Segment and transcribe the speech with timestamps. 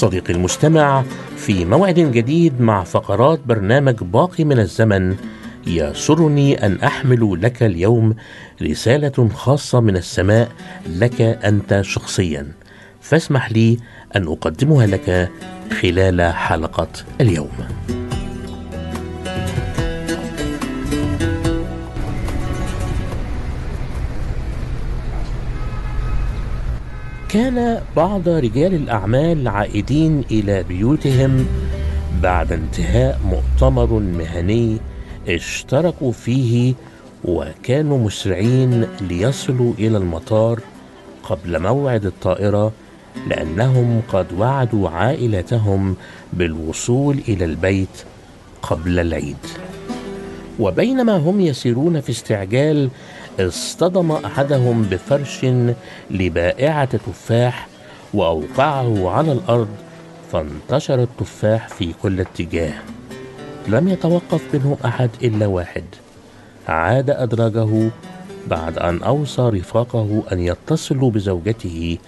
[0.00, 1.04] صديقي المستمع
[1.36, 5.16] في موعد جديد مع فقرات برنامج باقي من الزمن.
[5.66, 8.14] يسرني أن أحمل لك اليوم
[8.62, 10.48] رسالة خاصة من السماء
[10.86, 12.52] لك أنت شخصيا.
[13.00, 13.78] فاسمح لي
[14.16, 15.30] أن أقدمها لك
[15.80, 16.88] خلال حلقة
[17.20, 17.99] اليوم.
[27.32, 31.46] كان بعض رجال الأعمال عائدين إلى بيوتهم
[32.22, 34.78] بعد انتهاء مؤتمر مهني
[35.28, 36.74] اشتركوا فيه
[37.24, 40.60] وكانوا مسرعين ليصلوا إلى المطار
[41.22, 42.72] قبل موعد الطائرة
[43.28, 45.96] لأنهم قد وعدوا عائلتهم
[46.32, 48.04] بالوصول إلى البيت
[48.62, 49.46] قبل العيد.
[50.58, 52.90] وبينما هم يسيرون في استعجال
[53.40, 55.46] اصطدم أحدهم بفرش
[56.10, 57.68] لبائعة تفاح
[58.14, 59.68] وأوقعه على الأرض
[60.32, 62.72] فانتشر التفاح في كل اتجاه.
[63.68, 65.84] لم يتوقف منهم أحد إلا واحد.
[66.68, 67.90] عاد ادراجه
[68.46, 71.98] بعد أن أوصى رفاقه أن يتصلوا بزوجته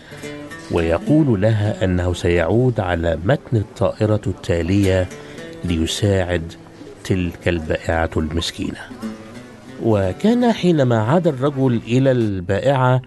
[0.70, 5.08] ويقول لها أنه سيعود على متن الطائرة التالية
[5.64, 6.52] ليساعد
[7.04, 8.80] تلك البائعة المسكينة.
[9.84, 13.02] وكان حينما عاد الرجل إلى البائعة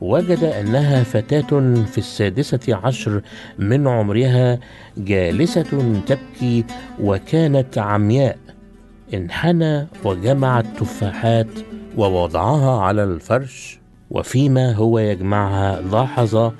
[0.00, 3.22] وجد أنها فتاة في السادسة عشر
[3.58, 4.58] من عمرها
[4.98, 6.64] جالسة تبكي
[7.00, 8.38] وكانت عمياء.
[9.14, 11.46] انحنى وجمع التفاحات
[11.96, 13.80] ووضعها على الفرش
[14.10, 16.52] وفيما هو يجمعها لاحظ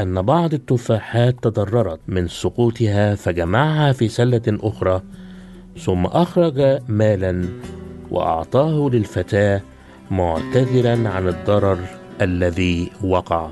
[0.00, 5.02] أن بعض التفاحات تضررت من سقوطها فجمعها في سلة أخرى
[5.78, 7.44] ثم أخرج مالا
[8.12, 9.60] وأعطاه للفتاة
[10.10, 11.78] معتذرا عن الضرر
[12.20, 13.50] الذي وقع.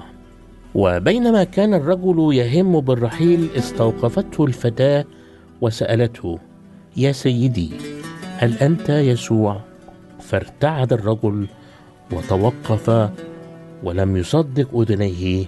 [0.74, 5.04] وبينما كان الرجل يهم بالرحيل استوقفته الفتاة
[5.60, 6.38] وسألته
[6.96, 7.70] يا سيدي
[8.38, 9.60] هل أنت يسوع؟
[10.20, 11.46] فارتعد الرجل
[12.12, 13.10] وتوقف
[13.82, 15.44] ولم يصدق أذنيه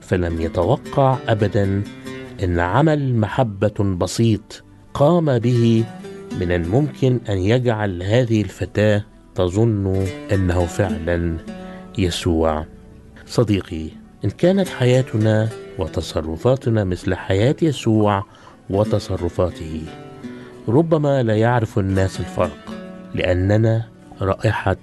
[0.00, 1.82] فلم يتوقع ابدا
[2.44, 4.62] إن عمل محبة بسيط
[4.94, 5.84] قام به
[6.40, 9.04] من الممكن أن يجعل هذه الفتاة
[9.34, 11.36] تظن أنه فعلا
[11.98, 12.66] يسوع.
[13.26, 13.88] صديقي
[14.24, 15.48] إن كانت حياتنا
[15.78, 18.24] وتصرفاتنا مثل حياة يسوع
[18.70, 19.82] وتصرفاته
[20.68, 22.74] ربما لا يعرف الناس الفرق
[23.14, 23.88] لأننا
[24.20, 24.76] رائحة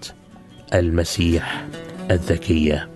[0.74, 1.66] المسيح
[2.12, 2.90] الذكية.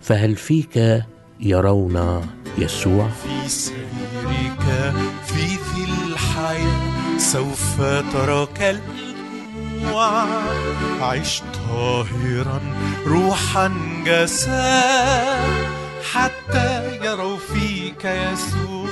[0.00, 1.02] فهل فيك
[1.40, 2.26] يرون
[2.58, 4.60] يسوع؟ في سيرك
[5.24, 5.69] في
[7.20, 7.80] سوف
[8.12, 9.10] ترى كالنور
[9.80, 10.26] دموع
[11.00, 12.60] عش طاهرا
[13.06, 13.72] روحا
[14.06, 14.50] جسد
[16.12, 18.88] حتى يروا فيك يسوع.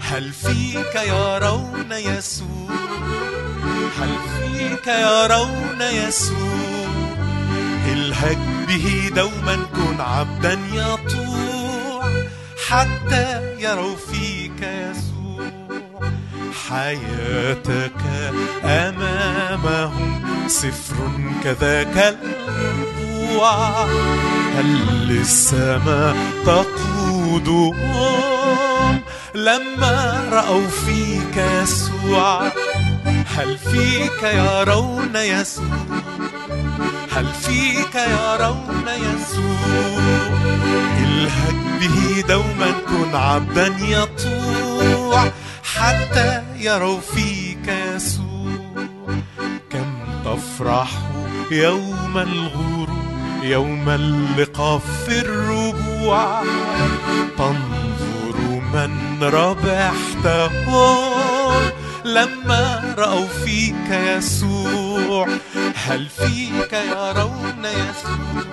[0.00, 2.70] هل فيك يرون يسوع؟
[4.00, 6.88] هل فيك يرون يسوع؟
[7.92, 8.38] الهج
[8.68, 12.10] به دوما كن عبدا يطوع.
[12.68, 15.17] حتى يروا فيك يسوع.
[16.70, 18.00] حياتك
[18.64, 21.10] أمامهم سفر
[21.44, 23.84] كذاك الربوع
[24.56, 26.16] هل للسماء
[26.46, 27.78] تقودهم
[29.34, 32.52] لما رأوا فيك يسوع؟
[33.36, 35.86] هل فيك يرون يسوع؟
[37.16, 40.28] هل فيك يرون يسوع؟
[40.98, 45.32] الهج به دوما كن عبدا يطوع
[45.74, 48.86] حتى يروا فيك يسوع
[49.70, 49.94] كم
[50.24, 50.90] تفرح
[51.50, 52.88] يوم الغروب
[53.42, 56.42] يوم اللقاء في الربوع.
[57.38, 58.36] تنظر
[58.74, 60.58] من ربحتهم
[62.04, 65.28] لما رأوا فيك يسوع
[65.74, 68.44] هل فيك يرون يسوع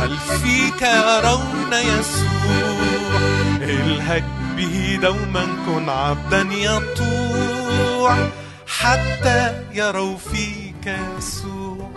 [0.00, 2.78] هل فيك يرون يسوع
[3.60, 4.24] الهج
[4.56, 8.28] به دوما كن عبدا يطوع
[8.66, 11.90] حتى يروا فيك يسوع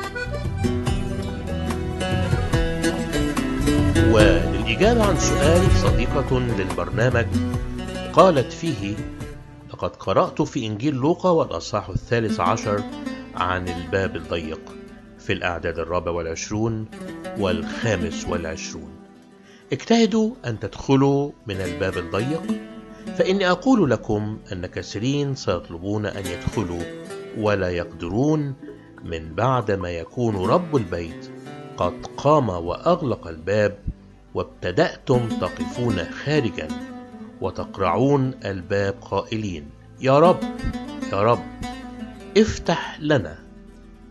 [4.12, 7.28] وللإجابة عن سؤال صديقة للبرنامج
[8.14, 8.96] قالت فيه
[9.74, 12.84] لقد قرأت في إنجيل لوقا والأصحاح الثالث عشر
[13.36, 14.62] عن الباب الضيق
[15.20, 16.86] في الأعداد الرابع والعشرون
[17.38, 18.99] والخامس والعشرون.
[19.71, 22.44] اجتهدوا أن تدخلوا من الباب الضيق
[23.18, 26.81] فإني أقول لكم أن كثيرين سيطلبون أن يدخلوا
[27.38, 28.54] ولا يقدرون
[29.04, 31.31] من بعد ما يكون رب البيت
[31.77, 33.77] قد قام وأغلق الباب
[34.33, 36.68] وابتدأتم تقفون خارجا
[37.42, 39.69] وتقرعون الباب قائلين
[40.01, 40.39] يا رب
[41.13, 41.44] يا رب
[42.38, 43.39] افتح لنا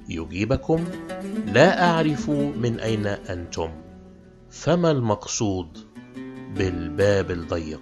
[0.08, 0.84] يجيبكم
[1.46, 3.70] لا أعرف من أين أنتم.
[4.50, 5.78] فما المقصود
[6.54, 7.80] بالباب الضيق؟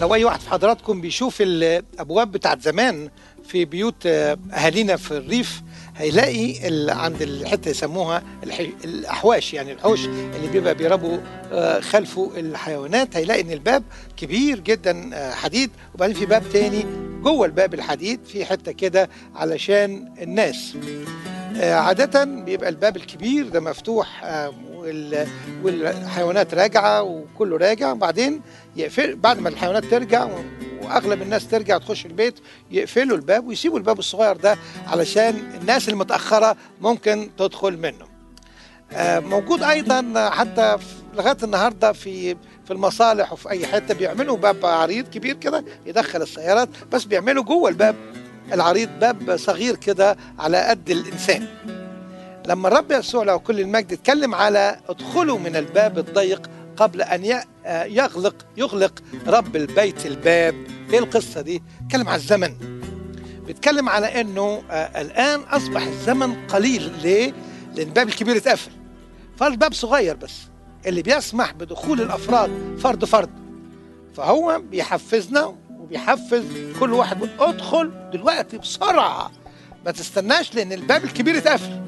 [0.00, 3.10] لو أي واحد في حضراتكم بيشوف الابواب بتاعت زمان
[3.44, 5.62] في بيوت أهالينا في الريف
[5.98, 6.54] هيلاقي
[6.92, 8.22] عند الحته يسموها
[8.84, 11.18] الأحواش يعني الحوش اللي بيبقى بيربوا
[11.52, 13.16] آه، خلفه الحيوانات.
[13.16, 13.82] هيلاقي إن الباب
[14.16, 15.70] كبير جدا آه، حديد.
[15.94, 16.84] وبعدين في باب تاني
[17.22, 20.74] جوه الباب الحديد في حتة كده علشان الناس.
[21.56, 24.24] آه، عادة بيبقى الباب الكبير ده مفتوح
[24.74, 25.26] وال-
[25.62, 27.92] والحيوانات راجعة وكله راجع.
[27.92, 28.40] بعدين
[28.76, 30.28] يقفل بعد ما الحيوانات ترجع
[30.82, 32.34] وأغلب الناس ترجع تخش البيت
[32.70, 38.06] يقفلوا الباب ويسيبوا الباب الصغير ده علشان الناس المتأخرة ممكن تدخل منه.
[38.92, 40.76] آه، موجود أيضا حتى
[41.14, 42.34] لغاية النهارده في
[42.66, 47.68] في المصالح وفي أي حتة بيعملوا باب عريض كبير كده يدخل السيارات بس بيعملوا جوه
[47.70, 47.96] الباب
[48.52, 51.46] العريض باب صغير كده على قد الإنسان.
[52.46, 57.84] لما الرب يسوع له كل المجد اتكلم على ادخلوا من الباب الضيق قبل ي- آه،
[57.84, 60.54] يغلق يغلق رب البيت الباب.
[60.92, 62.54] إيه القصة دي؟ اتكلم على الزمن.
[63.46, 66.92] بيتكلم على إنه آه، الآن أصبح الزمن قليل.
[67.02, 67.32] ليه؟
[67.74, 68.70] لأن الباب الكبير اتقفل.
[69.38, 70.32] فالباب صغير بس.
[70.86, 73.30] اللي بيسمح بدخول الأفراد فرد فرد.
[74.16, 76.44] فهو بيحفزنا وبيحفز
[76.80, 77.28] كل واحد.
[77.40, 79.30] ادخل دلوقتي بسرعة.
[79.84, 81.80] ما تستناش لأن الباب الكبير اتقفل.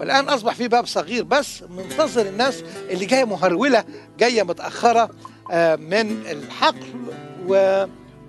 [0.00, 3.84] والآن أصبح في باب صغير بس منتظر الناس اللي جاية مهرولة
[4.18, 5.10] جاية متأخرة
[5.52, 6.86] آه، من الحقل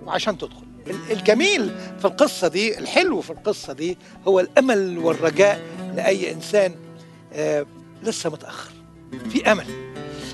[0.06, 0.62] وعشان تدخل.
[0.86, 3.98] ال- الجميل في القصة دي الحلو في القصة دي
[4.28, 5.60] هو الأمل والرجاء
[5.96, 6.74] لأي إنسان
[7.32, 7.66] آه،
[8.02, 8.72] لسه متأخر.
[9.30, 9.66] في أمل.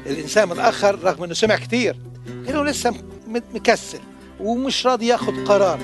[0.07, 1.97] الإنسان متأخر رغم إنه سمع كتير
[2.28, 2.95] لكنه لسه
[3.54, 4.00] مكسل
[4.40, 5.78] ومش راضي ياخد قرار.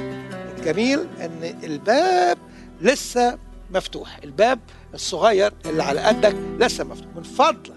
[0.59, 2.39] الجميل إن الباب
[2.81, 3.39] لسه
[3.71, 4.19] مفتوح.
[4.25, 4.59] الباب
[4.95, 7.17] الصغير اللي على قدك لسه مفتوح.
[7.17, 7.73] من فضلك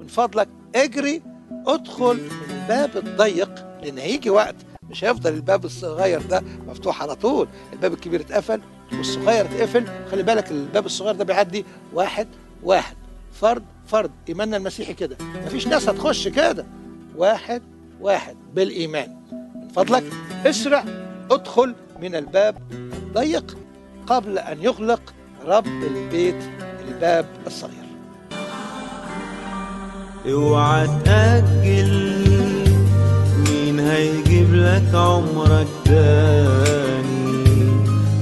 [0.00, 1.22] من فضلك اجري
[1.66, 4.54] ادخل من الباب الضيق لأن هيجي وقت
[4.90, 7.48] مش هيفضل الباب الصغير ده مفتوح على طول.
[7.72, 8.60] الباب الكبير اتقفل
[8.92, 9.84] والصغير اتقفل.
[10.10, 11.64] خلي بالك الباب الصغير ده بيعدي
[11.94, 12.28] واحد
[12.62, 12.96] واحد.
[13.32, 14.10] فرد فرد.
[14.28, 15.16] إيماننا المسيحي كده.
[15.46, 16.66] مفيش ناس هتخش كده.
[17.16, 17.62] واحد
[18.00, 18.36] واحد.
[18.54, 19.16] بالإيمان.
[19.54, 20.04] من فضلك
[20.46, 20.84] اسرع
[21.30, 23.56] ادخل من الباب الضيق
[24.06, 25.14] قبل أن يغلق
[25.48, 26.42] رب البيت
[26.88, 27.88] الباب الصغير.
[30.26, 31.92] اوعى تأجل
[33.48, 37.44] مين هيجيب لك عمرك تاني؟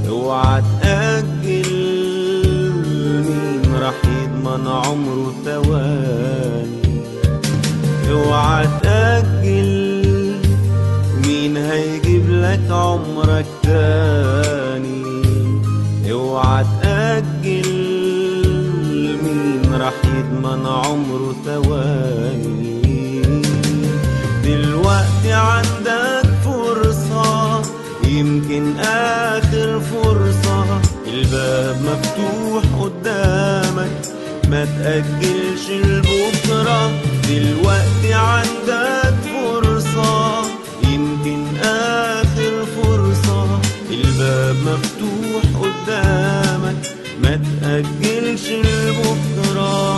[0.09, 1.77] اوعى تأجل
[4.47, 7.03] يضمن عمره ثواني؟
[8.11, 10.35] اوعى تأجل
[11.27, 15.06] مين هيجيب لك عمرك تاني؟
[16.27, 17.73] اوعى تأجل
[19.23, 23.23] مين راح يضمن عمره ثواني؟
[24.45, 27.63] دلوقتي عندك فرصة
[28.05, 30.81] يمكن آخر فرصة.
[31.07, 34.01] الباب مفتوح قدامك
[34.49, 36.91] ما تأجلش لبكرة.
[37.29, 40.43] دلوقتي عندك فرصة
[40.85, 43.61] يمكن آخر فرصة.
[43.91, 45.56] الباب مفتوح
[45.87, 46.83] قدامك
[47.23, 49.97] ما تأجلش لبكرة.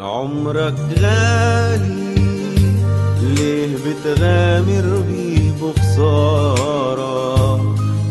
[0.00, 2.14] عمرك غالي
[3.22, 7.06] ليه بتغامر بيه بخسارة؟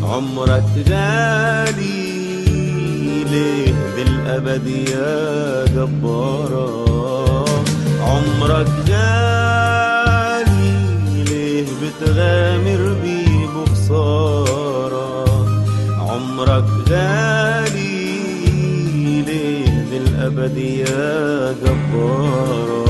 [0.02, 1.55] عمرك غالي.
[4.36, 7.44] بالأبد يا جبارة.
[8.00, 10.72] عمرك غالي
[11.24, 15.24] ليه بتغامر بيه بخسارة؟
[15.98, 18.16] عمرك غالي
[19.22, 22.84] ليه للأبد يا جبارة؟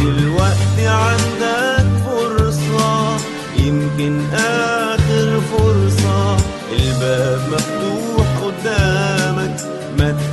[0.00, 3.16] دلوقتي عندك فرصة
[3.56, 6.36] يمكن آخر فرصة.
[6.72, 7.77] الباب مفتوح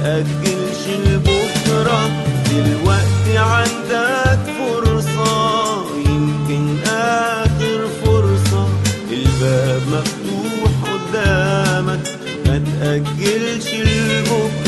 [0.05, 2.09] تأجلش لبكرة
[2.51, 8.67] دلوقتي عندك فرصة يمكن آخر فرصة.
[9.11, 11.99] الباب مفتوح قدامك
[12.45, 14.64] ما تأجلش لبكرة.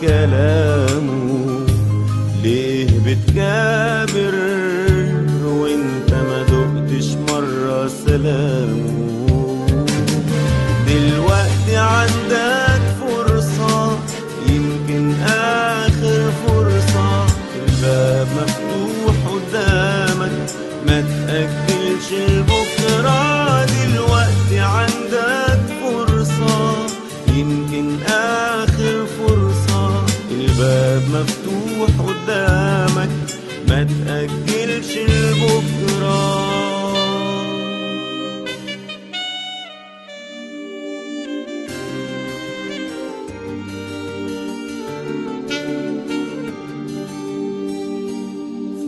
[0.00, 1.29] كلامه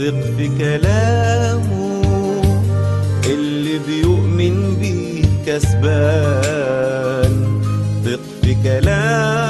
[0.03, 2.03] ثق في كلامه.
[3.27, 6.43] اللي بيؤمن بيه كسبان.
[8.05, 9.42] ثق في كلامه.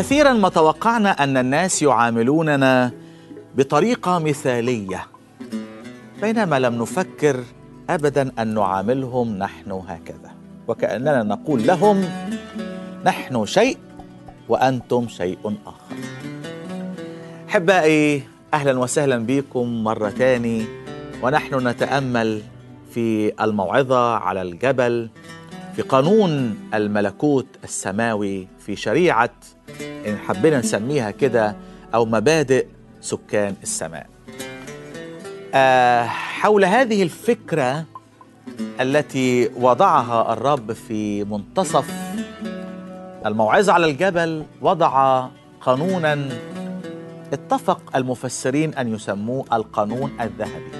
[0.00, 2.92] كثيرا ما توقعنا أن الناس يعاملوننا
[3.56, 5.06] بطريقة مثالية
[6.22, 7.44] بينما لم نفكر
[7.90, 10.30] ابدا أن نعاملهم نحن هكذا
[10.68, 12.04] وكأننا نقول لهم
[13.04, 13.78] نحن شيء
[14.48, 15.96] وأنتم شيء آخر.
[17.48, 18.22] أحبائي
[18.54, 20.64] أهلا وسهلا بكم مرة تاني
[21.22, 22.42] ونحن نتأمل
[22.94, 25.10] في الموعظة على الجبل
[25.76, 29.30] في قانون الملكوت السماوي في شريعة
[30.06, 31.56] إن حبينا نسميها كده
[31.94, 32.66] أو مبادئ
[33.00, 34.06] سكان السماء.
[35.54, 37.84] آه، حول هذه الفكرة
[38.80, 41.90] التي وضعها الرب في منتصف
[43.26, 45.26] الموعظة على الجبل وضع
[45.60, 46.28] قانونا
[47.32, 50.70] اتفق المفسرين أن يسموه القانون الذهبي.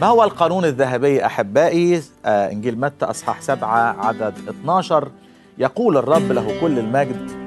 [0.00, 5.10] ما هو القانون الذهبي أحبائي؟ آه إنجيل متى أصحاح سبعة عدد 12
[5.58, 7.41] يقول الرب له كل المجد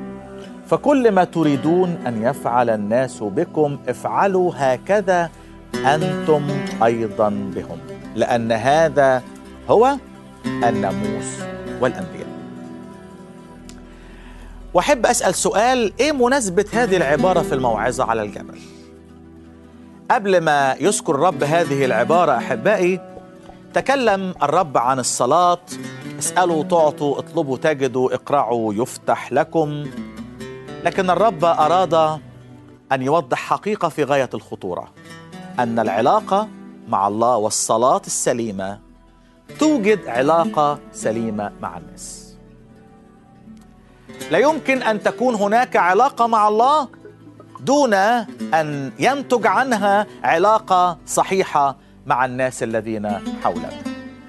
[0.67, 5.29] فكل ما تريدون أن يفعل الناس بكم افعلوا هكذا
[5.75, 6.47] أنتم
[6.83, 7.77] أيضا بهم
[8.15, 9.23] لأن هذا
[9.69, 9.97] هو
[10.47, 11.39] الناموس
[11.81, 12.27] والأنبياء.
[14.73, 18.59] وأحب أسأل سؤال إيه مناسبة هذه العبارة في الموعظة على الجبل؟
[20.11, 22.99] قبل ما يذكر الرب هذه العبارة أحبائي
[23.73, 25.61] تكلم الرب عن الصلاة.
[26.19, 29.85] اسألوا تعطوا اطلبوا تجدوا اقرعوا يفتح لكم.
[30.85, 31.93] لكن الرب أراد
[32.91, 34.87] أن يوضح حقيقة في غاية الخطورة
[35.59, 36.47] أن العلاقة
[36.87, 38.79] مع الله والصلاة السليمة
[39.59, 42.35] توجد علاقة سليمة مع الناس.
[44.31, 46.87] لا يمكن أن تكون هناك علاقة مع الله
[47.59, 47.93] دون
[48.53, 53.11] أن ينتج عنها علاقة صحيحة مع الناس الذين
[53.43, 53.69] حولنا.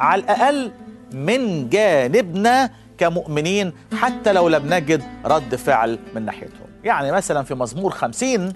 [0.01, 0.73] على الأقل
[1.13, 6.67] من جانبنا كمؤمنين حتى لو لم نجد رد فعل من ناحيتهم.
[6.85, 8.53] يعني مثلا في مزمور خمسين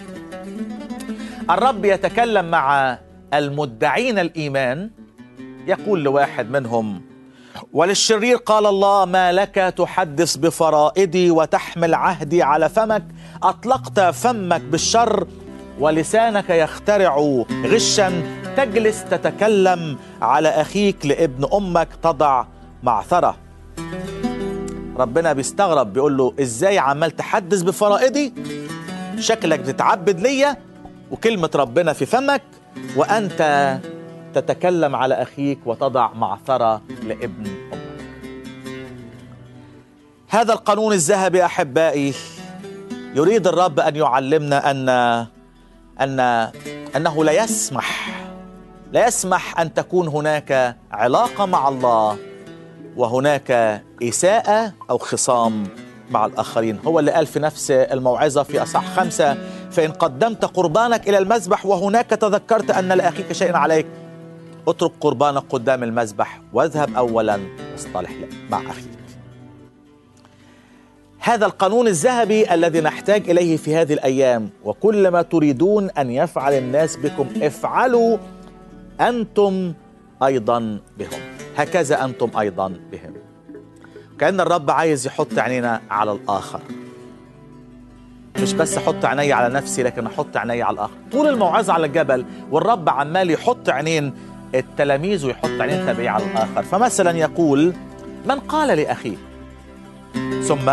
[1.49, 2.97] الرب يتكلم مع
[3.33, 4.89] المدعين الإيمان
[5.67, 7.01] يقول لواحد منهم
[7.73, 13.03] وللشرير قال الله ما لك تحدث بفرائدي وتحمل عهدي على فمك؟
[13.43, 15.27] أطلقت فمك بالشر
[15.79, 18.23] ولسانك يخترع غشا.
[18.57, 22.45] تجلس تتكلم على أخيك لابن أمك تضع
[22.83, 23.35] معثرة.
[25.01, 28.33] ربنا بيستغرب بيقول له إزاي عمال تحدث بفرائدي
[29.19, 30.57] شكلك بتتعبد ليا
[31.11, 32.41] وكلمة ربنا في فمك
[32.95, 33.41] وأنت
[34.33, 37.81] تتكلم على أخيك وتضع معثرة لابن أمك.
[40.29, 42.13] هذا القانون الذهبي أحبائي
[43.15, 44.89] يريد الرب أن يعلمنا أن
[46.01, 46.19] أن
[46.95, 48.21] أنه لا يسمح
[48.91, 52.17] لا يسمح أن تكون هناك علاقة مع الله
[52.97, 55.67] وهناك إساءة أو خصام
[56.11, 56.79] مع الآخرين.
[56.85, 59.37] هو اللي قال في نفس الموعظة في أصح خمسة
[59.71, 63.87] فإن قدمت قربانك إلى المذبح وهناك تذكرت أن لأخيك شيء عليك
[64.67, 67.39] اترك قربانك قدام المذبح واذهب أولا
[67.71, 68.11] واصطلح
[68.49, 68.85] مع أخيك.
[71.19, 76.95] هذا القانون الذهبي الذي نحتاج إليه في هذه الأيام وكل ما تريدون أن يفعل الناس
[76.95, 78.17] بكم افعلوا
[79.01, 79.73] أنتم
[80.23, 81.30] أيضا بهم.
[81.57, 83.13] هكذا أنتم أيضا بهم.
[84.19, 86.59] كأن الرب عايز يحط عينينا على الآخر.
[88.41, 90.93] مش بس أحط عيني على نفسي لكن أحط عيني على الآخر.
[91.11, 94.13] طول الموعظة على الجبل والرب عمال يحط عينين
[94.55, 96.63] التلاميذ ويحط عينين تابعيه على الآخر.
[96.63, 97.73] فمثلا يقول
[98.25, 99.17] من قال لاخيه
[100.41, 100.69] ثم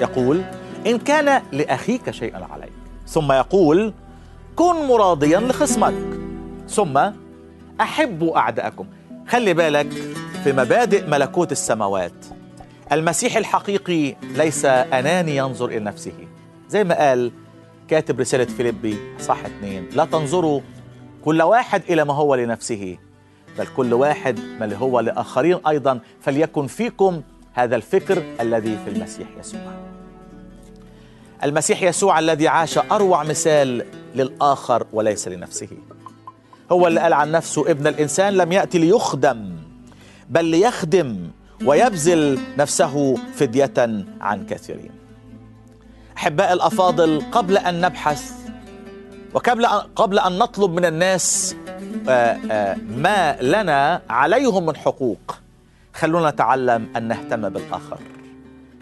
[0.00, 0.42] يقول
[0.86, 2.72] إن كان لأخيك شيء عليك.
[3.06, 3.94] ثم يقول
[4.56, 5.94] كن مراضيا لخصمك.
[6.68, 7.00] ثم
[7.80, 8.86] احبوا أعداءكم.
[9.28, 9.92] خلي بالك
[10.44, 12.12] في مبادئ ملكوت السماوات
[12.92, 16.12] المسيح الحقيقي ليس أناني ينظر إلى نفسه.
[16.68, 17.32] زي ما قال
[17.88, 20.60] كاتب رسالة فيليبي صح اتنين لا تنظروا
[21.24, 22.98] كل واحد إلى ما هو لنفسه
[23.58, 29.60] بل كل واحد ما هو لآخرين أيضا فليكن فيكم هذا الفكر الذي في المسيح يسوع.
[31.44, 35.68] المسيح يسوع الذي عاش أروع مثال للآخر وليس لنفسه.
[36.72, 39.56] هو اللي قال عن نفسه ابن الإنسان لم يأتي ليخدم
[40.30, 41.30] بل ليخدم
[41.64, 44.90] ويبذل نفسه فدية عن كثيرين.
[46.16, 48.32] احباء الأفاضل قبل أن نبحث
[49.34, 51.56] وقبل قبل أن نطلب من الناس
[52.88, 55.38] ما لنا عليهم من حقوق.
[55.94, 57.98] خلونا نتعلم أن نهتم بالآخر.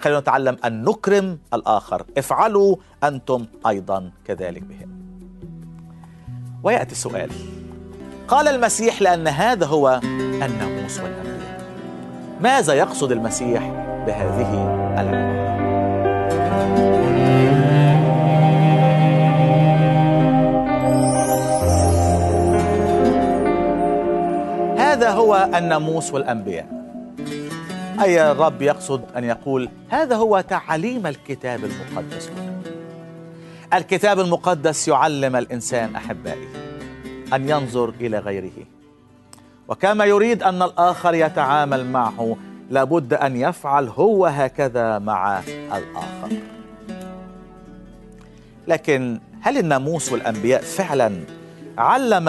[0.01, 2.07] خلونا نتعلم أن نكرم الآخر.
[2.19, 5.01] افعلوا أنتم أيضا كذلك بهم.
[6.63, 7.31] ويأتي السؤال
[8.31, 10.01] قال المسيح لأن هذا هو
[10.43, 11.61] الناموس والأنبياء.
[12.41, 13.63] ماذا يقصد المسيح
[14.07, 14.53] بهذه
[14.99, 15.41] العباره
[24.79, 26.67] هذا هو الناموس والأنبياء.
[28.03, 32.31] أي الرب يقصد أن يقول هذا هو تعاليم الكتاب المقدس؟
[33.75, 36.70] الكتاب المقدس يعلم الإنسان احبائي
[37.35, 38.67] أن ينظر إلى غيره.
[39.69, 42.37] وكما يريد أن الآخر يتعامل معه
[42.71, 46.37] لابد أن يفعل هو هكذا مع الآخر.
[48.69, 51.21] لكن هل الناموس والأنبياء فعلا
[51.79, 52.29] علم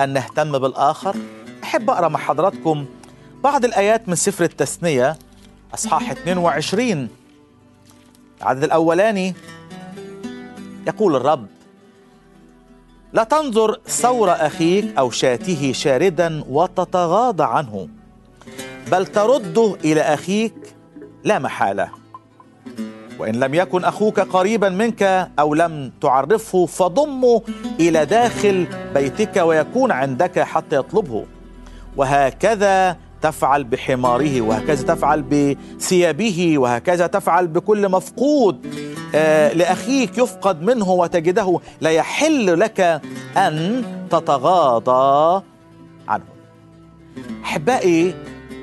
[0.00, 1.16] أن نهتم بالآخر؟
[1.62, 2.86] أحب أقرأ مع حضراتكم
[3.44, 5.16] بعض الآيات من سفر التثنية
[5.74, 7.08] أصحاح 22
[8.38, 9.34] العدد الأولاني
[10.86, 11.46] يقول الرب
[13.12, 17.88] لا تنظر ثور أخيك أو شاته شاردا وتتغاضى عنه
[18.92, 20.54] بل ترده إلى أخيك
[21.24, 21.88] لا محالة.
[23.18, 27.42] وإن لم يكن أخوك قريبا منك أو لم تعرفه فضمه
[27.80, 31.24] إلى داخل بيتك ويكون عندك حتى يطلبه.
[31.96, 38.66] وهكذا تفعل بحماره وهكذا تفعل بثيابه وهكذا تفعل بكل مفقود
[39.54, 42.80] لأخيك يفقد منه وتجده لا يحل لك
[43.36, 45.44] أن تتغاضى
[46.08, 46.24] عنه.
[47.44, 48.14] أحبائي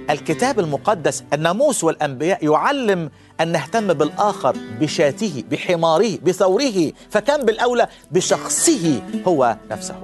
[0.09, 3.09] الكتاب المقدس الناموس والأنبياء يعلم
[3.41, 9.95] أن نهتم بالآخر بشاته بحماره بثوره فكان بالأولى بشخصه هو نفسه.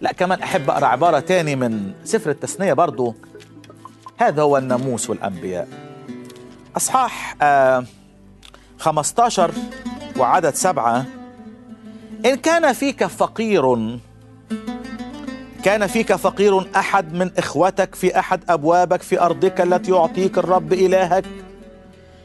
[0.00, 3.14] لا كمان أحب أقرأ عبارة تاني من سفر التثنية برضو.
[4.16, 5.85] هذا هو الناموس والأنبياء.
[6.76, 7.84] أصحاح آه
[8.78, 9.50] 15
[10.18, 11.04] وعدد سبعة.
[12.26, 13.98] إن كان فيك فقير
[15.64, 21.24] كان فيك فقير أحد من إخوتك في أحد أبوابك في أرضك التي يعطيك الرب إلهك.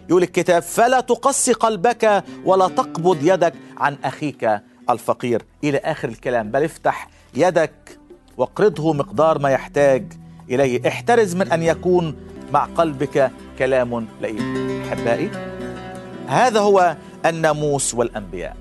[0.10, 5.46] يقول الكتاب فلا تقص قلبك ولا تقبض يدك عن أخيك الفقير.
[5.64, 8.00] إلى آخر الكلام بل افتح يدك
[8.38, 10.14] واقرضه مقدار ما يحتاج
[10.50, 10.88] إليه.
[10.88, 12.16] احترز من أن يكون
[12.52, 14.82] مع قلبك كلام لئيم.
[14.88, 15.32] أحبائي
[16.28, 18.58] هذا هو الناموس والأنبياء.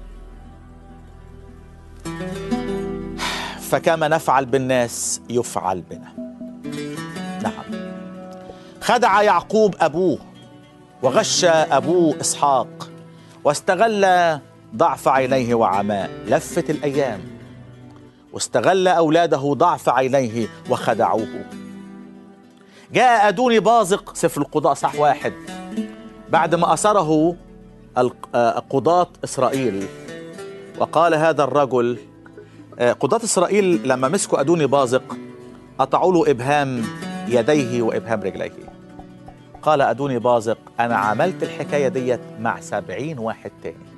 [3.60, 6.12] فكما نفعل بالناس يفعل بنا.
[7.42, 7.90] نعم.
[8.80, 10.18] خدع يعقوب أبوه
[11.02, 12.90] وغش أبوه إسحاق
[13.44, 14.06] واستغل
[14.76, 17.20] ضعف عينيه وعماه لفت الأيام.
[18.32, 21.44] واستغل أولاده ضعف عينيه وخدعوه.
[22.92, 25.32] جاء أدوني بازق سفر القضاء صح واحد.
[26.28, 27.36] بعد ما أسره
[28.70, 29.86] قضاة إسرائيل.
[30.78, 31.98] وقال هذا الرجل
[33.00, 35.16] قضاة إسرائيل لما مسكوا أدوني بازق
[35.78, 36.84] قطعوا له إبهام
[37.28, 38.70] يديه وإبهام رجليه.
[39.62, 43.90] قال أدوني بازق أنا عملت الحكاية ديت مع سبعين واحد تاني.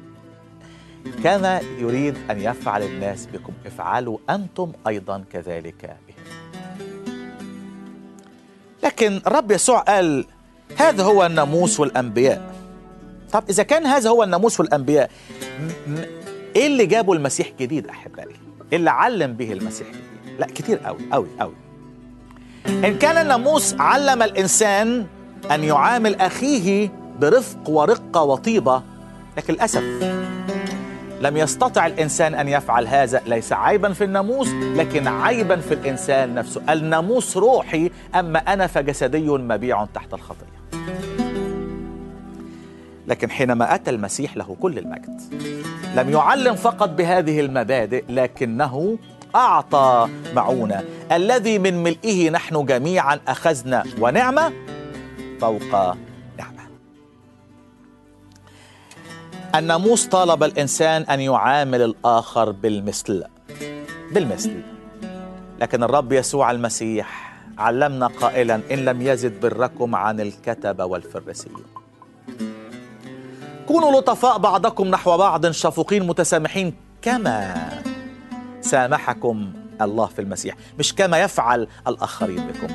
[1.24, 6.16] كان يريد أن يفعل الناس بكم افعلوا أنتم أيضا كذلك بهم
[8.82, 10.24] لكن الرب يسوع قال
[10.76, 12.52] هذا هو الناموس والأنبياء.
[13.32, 15.10] طب إذا كان هذا هو الناموس والأنبياء
[16.56, 18.34] إيه اللي جابه المسيح جديد أحبائي؟
[18.72, 21.54] إيه اللي علم به المسيح جديد؟ لا كتير قوي قوي قوي
[22.66, 25.06] إن كان الناموس علم الإنسان
[25.50, 26.88] أن يعامل أخيه
[27.20, 28.82] برفق ورقة وطيبة
[29.36, 29.82] لكن للأسف
[31.22, 33.22] لم يستطع الإنسان أن يفعل هذا.
[33.26, 36.72] ليس عيبا في الناموس لكن عيبا في الإنسان نفسه.
[36.72, 40.62] الناموس روحي أما أنا فجسدي مبيع تحت الخطية
[43.08, 45.20] لكن حينما أتى المسيح له كل المجد
[45.96, 48.98] لم يعلم فقط بهذه المبادئ لكنه
[49.34, 50.82] أعطى معونة.
[51.12, 54.52] الذي من ملئه نحن جميعا أخذنا ونعمة
[55.40, 55.96] فوق
[59.54, 63.24] الناموس طالب الإنسان أن يعامل الآخر بالمثل
[64.12, 64.62] بالمثل.
[65.60, 71.64] لكن الرب يسوع المسيح علمنا قائلا إن لم يزد بركم عن الكتبة والفريسيين.
[73.68, 77.54] كونوا لطفاء بعضكم نحو بعض شفوقين متسامحين كما
[78.60, 82.74] سامحكم الله في المسيح مش كما يفعل الآخرين بكم.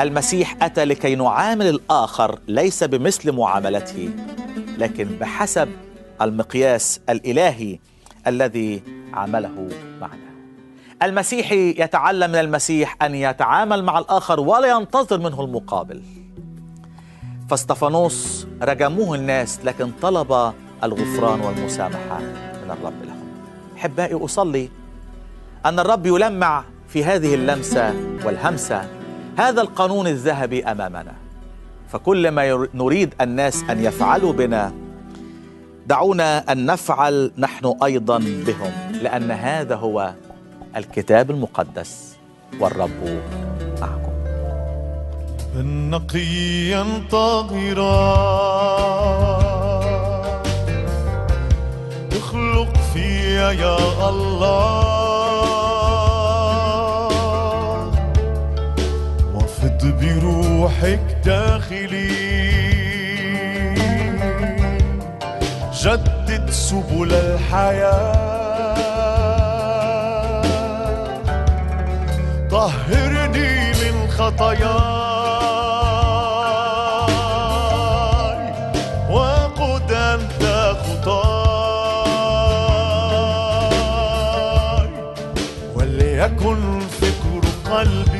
[0.00, 4.10] المسيح أتى لكي نعامل الآخر ليس بمثل معاملته
[4.78, 5.68] لكن بحسب
[6.22, 7.78] المقياس الإلهي
[8.26, 8.82] الذي
[9.14, 9.68] عمله
[10.00, 10.26] معنا.
[11.02, 16.02] المسيحي يتعلم من المسيح أن يتعامل مع الآخر ولا ينتظر منه المقابل.
[17.50, 20.52] فاستفانوس رجموه الناس لكن طلب
[20.84, 22.18] الغفران والمسامحة
[22.64, 23.28] من الرب لهم.
[23.76, 24.68] أحبائي أصلي
[25.66, 28.88] أن الرب يلمع في هذه اللمسة والهمسة
[29.38, 31.14] هذا القانون الذهبي أمامنا.
[31.88, 34.72] فكل ما نريد الناس أن يفعلوا بنا
[35.86, 38.72] دعونا أن نفعل نحن أيضا بهم
[39.02, 40.12] لأن هذا هو
[40.76, 42.16] الكتاب المقدس.
[42.60, 43.20] والرب
[43.80, 44.12] معكم.
[45.90, 48.16] نقيا طاهرا.
[52.12, 55.06] اخلق فيا يا الله.
[59.34, 62.25] وفض بروحك داخلي.
[65.86, 68.12] جدد سبل الحياة.
[72.50, 74.66] طهرني من خطاياي
[79.10, 79.92] وقد
[80.82, 81.46] خطاي.
[85.74, 86.60] وليكن
[87.00, 88.15] فكر قلبي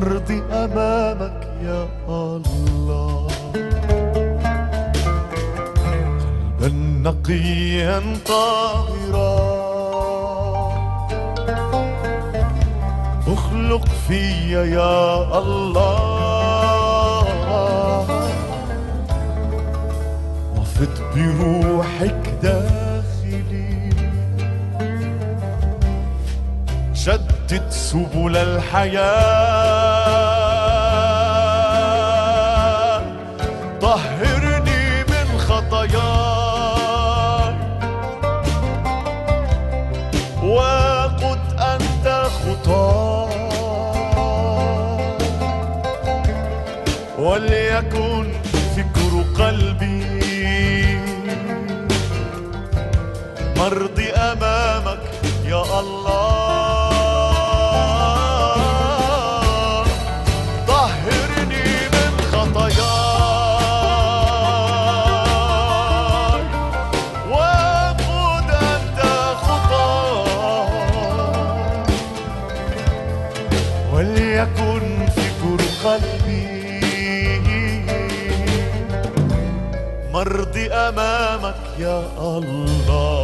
[0.00, 3.26] مرضي أمامك يا الله.
[6.60, 9.60] قلبا نقيا طاهرا.
[13.28, 16.04] أخلق في يا الله.
[20.56, 23.90] وفد بروحك داخلي.
[26.94, 29.59] شتت سبل الحياة.
[47.30, 48.32] وليكن
[48.76, 50.04] فكر قلبي.
[53.56, 55.02] مرضي أمامك
[55.44, 55.99] يا الله.
[81.80, 83.19] أمامك يا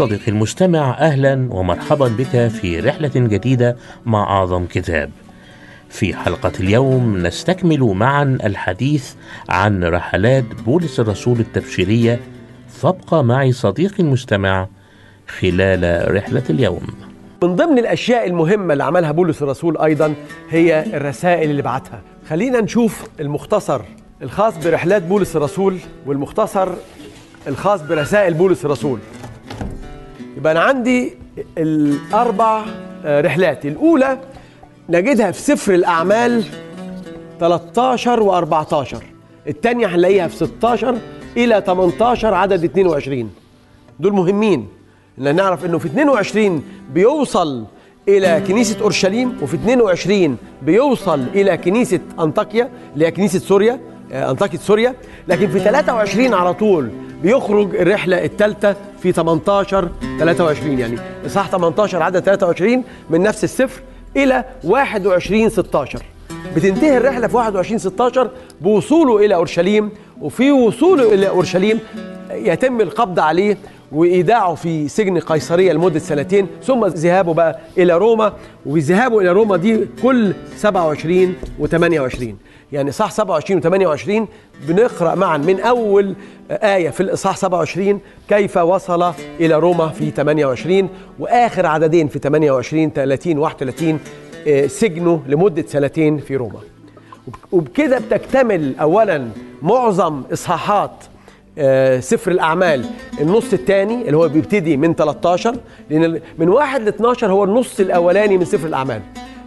[0.00, 5.10] صديقي المستمع أهلا ومرحبا بك في رحلة جديدة مع أعظم كتاب.
[5.88, 9.12] في حلقة اليوم نستكمل معا الحديث
[9.48, 12.20] عن رحلات بولس الرسول التبشيرية
[12.68, 14.68] فابقى معي صديقي المستمع
[15.28, 16.86] خلال رحلة اليوم.
[17.42, 20.14] من ضمن الأشياء المهمة اللي عملها بولس الرسول أيضا
[20.50, 23.80] هي الرسائل اللي بعتها خلينا نشوف المختصر
[24.22, 26.68] الخاص برحلات بولس الرسول والمختصر
[27.46, 28.98] الخاص برسائل بولس الرسول
[30.36, 31.14] يبقى أنا عندي
[31.58, 32.64] الأربع
[33.04, 34.18] آه، رحلات الأولى
[34.88, 36.44] نجدها في سفر الأعمال
[37.40, 38.96] 13 و14
[39.48, 40.98] الثانية هنلاقيها في 16
[41.36, 43.30] إلى 18 عدد 22
[44.00, 44.68] دول مهمين.
[45.18, 46.62] إن نعرف إنه في 22
[46.94, 47.64] بيوصل
[48.08, 53.80] إلى كنيسة أورشليم وفي 22 بيوصل إلى كنيسة أنطاكيا اللي هي كنيسة سوريا.
[54.12, 54.94] آه، أنطاكيا سوريا.
[55.28, 56.90] لكن في 23 على طول
[57.22, 60.98] بيخرج الرحلة الثالثة في 18 23 يعني.
[61.26, 63.80] اصحاح 18 عدد 23 من نفس السفر
[64.16, 66.02] إلى 21 16
[66.56, 71.80] بتنتهي الرحلة في 21 16 بوصوله إلى أورشليم وفي وصوله إلى أورشليم
[72.30, 73.56] يتم القبض عليه
[73.92, 78.32] وإيداعه في سجن قيصرية لمدة سنتين ثم ذهابه بقى إلى روما
[78.66, 82.24] وذهابه إلى روما دي كل 27 و28
[82.72, 84.26] يعني صح 27 و28
[84.68, 86.14] بنقرأ معا من أول
[86.50, 93.38] آية في الإصحاح 27 كيف وصل إلى روما في 28 وآخر عددين في 28 30
[93.38, 93.98] 31
[94.46, 96.58] آه، سجنه لمدة سنتين في روما.
[97.52, 99.28] وبكده بتكتمل اولا
[99.62, 101.09] معظم إصحاحات آه،
[102.00, 102.84] سفر الأعمال.
[103.20, 105.56] النص الثاني اللي هو بيبتدي من 13
[105.90, 109.02] لأن من 1 ل 12 هو النص الأولاني من سفر الأعمال.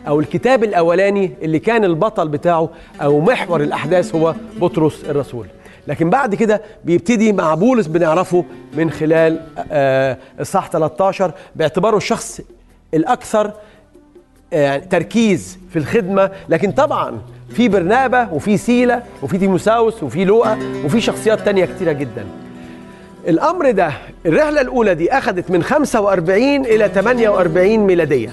[0.08, 2.70] أو الكتاب الأولاني اللي كان البطل بتاعه
[3.02, 5.48] أو محور الأحداث هو بطرس الرسول.
[5.88, 12.42] لكن بعد كده بيبتدي مع بولس بنعرفه من خلال آه، إصحاح 13 باعتباره الشخص
[12.94, 13.52] الأكثر
[14.54, 16.32] آه، تركيز في الخدمة.
[16.50, 22.26] لكن طبعا في برنابة وفي سيلة وفي تيموساوس وفي لوقا وفي شخصيات تانية كتيرة جدا.
[23.28, 23.92] الأمر ده
[24.26, 28.30] الرحلة الأولى دي أخذت من 45 إلى 48 ميلادية.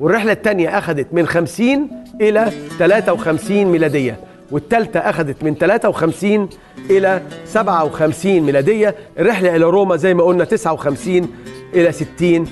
[0.00, 1.88] والرحلة الثانية أخذت من 50
[2.20, 4.16] إلى 53 ميلادية.
[4.50, 6.48] والثالثه أخذت من 53
[6.90, 8.94] إلى 57 ميلادية.
[9.18, 11.28] الرحلة إلى روما زي ما قلنا 59
[11.74, 12.46] إلى 60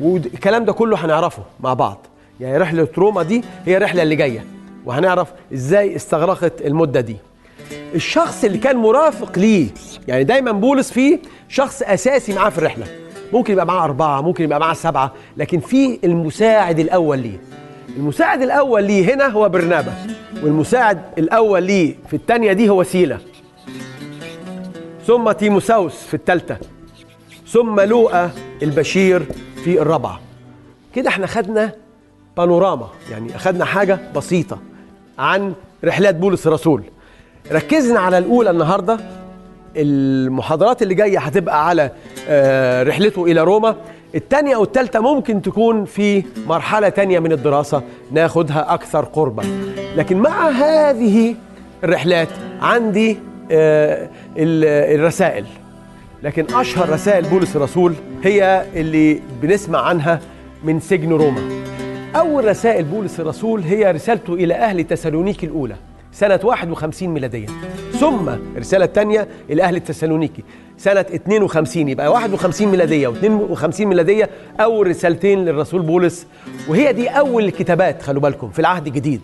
[0.00, 2.06] والكلام ده كله هنعرفه مع بعض.
[2.40, 4.44] يعني رحلة روما دي هي الرحلة اللي جاية.
[4.84, 7.16] وهنعرف إزاي استغرقت المدة دي.
[7.94, 9.66] الشخص اللي كان مرافق ليه
[10.08, 11.18] يعني دايما بولس فيه
[11.48, 12.86] شخص أساسي معاه في الرحلة.
[13.32, 17.40] ممكن يبقى معاه أربعة ممكن يبقى معاه سبعة لكن في المساعد الأول ليه.
[17.96, 19.92] المساعد الأول ليه هنا هو برنابا
[20.42, 23.18] والمساعد الأول ليه في الثانية دي هو سيلا.
[25.06, 26.56] ثم تيموساوس في الثالثه
[27.48, 28.30] ثم لوقا
[28.62, 29.26] البشير
[29.64, 30.20] في الرابعة.
[30.94, 31.72] كده إحنا خدنا
[32.36, 34.58] بانوراما يعني أخدنا حاجة بسيطة.
[35.18, 35.52] عن
[35.84, 36.82] رحلات بولس الرسول.
[37.52, 38.98] ركزنا على الأولى النهارده.
[39.76, 41.90] المحاضرات اللي جاية هتبقى على
[42.28, 43.76] آه، رحلته إلى روما.
[44.14, 47.82] الثانية والثالثة ممكن تكون في مرحلة تانية من الدراسة.
[48.12, 49.42] ناخدها أكثر قربا.
[49.96, 51.34] لكن مع هذه
[51.84, 52.28] الرحلات
[52.60, 53.18] عندي
[53.50, 55.44] آه، ال- الرسائل.
[56.22, 60.20] لكن أشهر رسائل بولس الرسول هي اللي بنسمع عنها
[60.64, 61.63] من سجن روما.
[62.16, 65.76] أول رسائل بولس الرسول هي رسالته إلى أهل تسالونيكي الأولى
[66.12, 67.46] سنة 51 ميلادية.
[67.92, 70.42] ثم الرسالة الثانية إلى أهل التسالونيكي
[70.78, 76.26] سنة 52 يبقى 51 ميلادية و52 ميلادية أول رسالتين للرسول بولس.
[76.68, 79.20] وهي دي أول الكتابات خلوا بالكم في العهد الجديد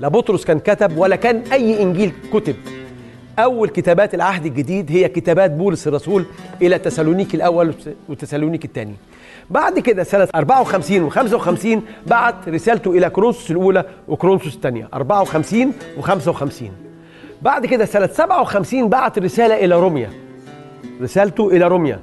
[0.00, 2.56] لا بطرس كان كتب ولا كان أي إنجيل كتب.
[3.38, 6.24] أول كتابات العهد الجديد هي كتابات بولس الرسول
[6.62, 7.74] إلى تسالونيكي الأول
[8.08, 8.94] وتسالونيكي الثاني
[9.50, 14.88] بعد كده سنة 54 و55 بعت رسالته إلى كورنثوس الأولى وكورنثوس الثانية.
[14.94, 16.64] 54 و55
[17.42, 20.10] بعد كده سنة 57 بعت رسالة إلى روميا.
[21.02, 22.00] رسالته إلى روميا.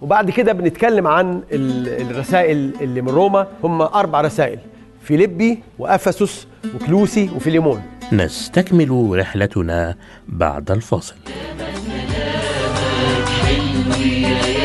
[0.00, 3.46] وبعد كده بنتكلم عن ال- الرسائل اللي من روما.
[3.64, 4.58] هم أربع رسائل.
[5.02, 7.82] فيليبي وأفسس وكلوسي وفيليمون.
[8.12, 9.96] نستكمل رحلتنا
[10.28, 11.14] بعد الفاصل.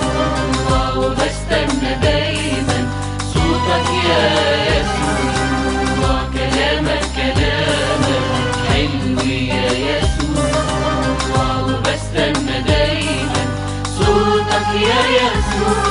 [3.73, 4.25] صوتك يا
[4.69, 13.45] يسوع كلامك كلامك حلو يا يسوع وبستنى دايما
[13.85, 15.83] صوتك يا يسوع.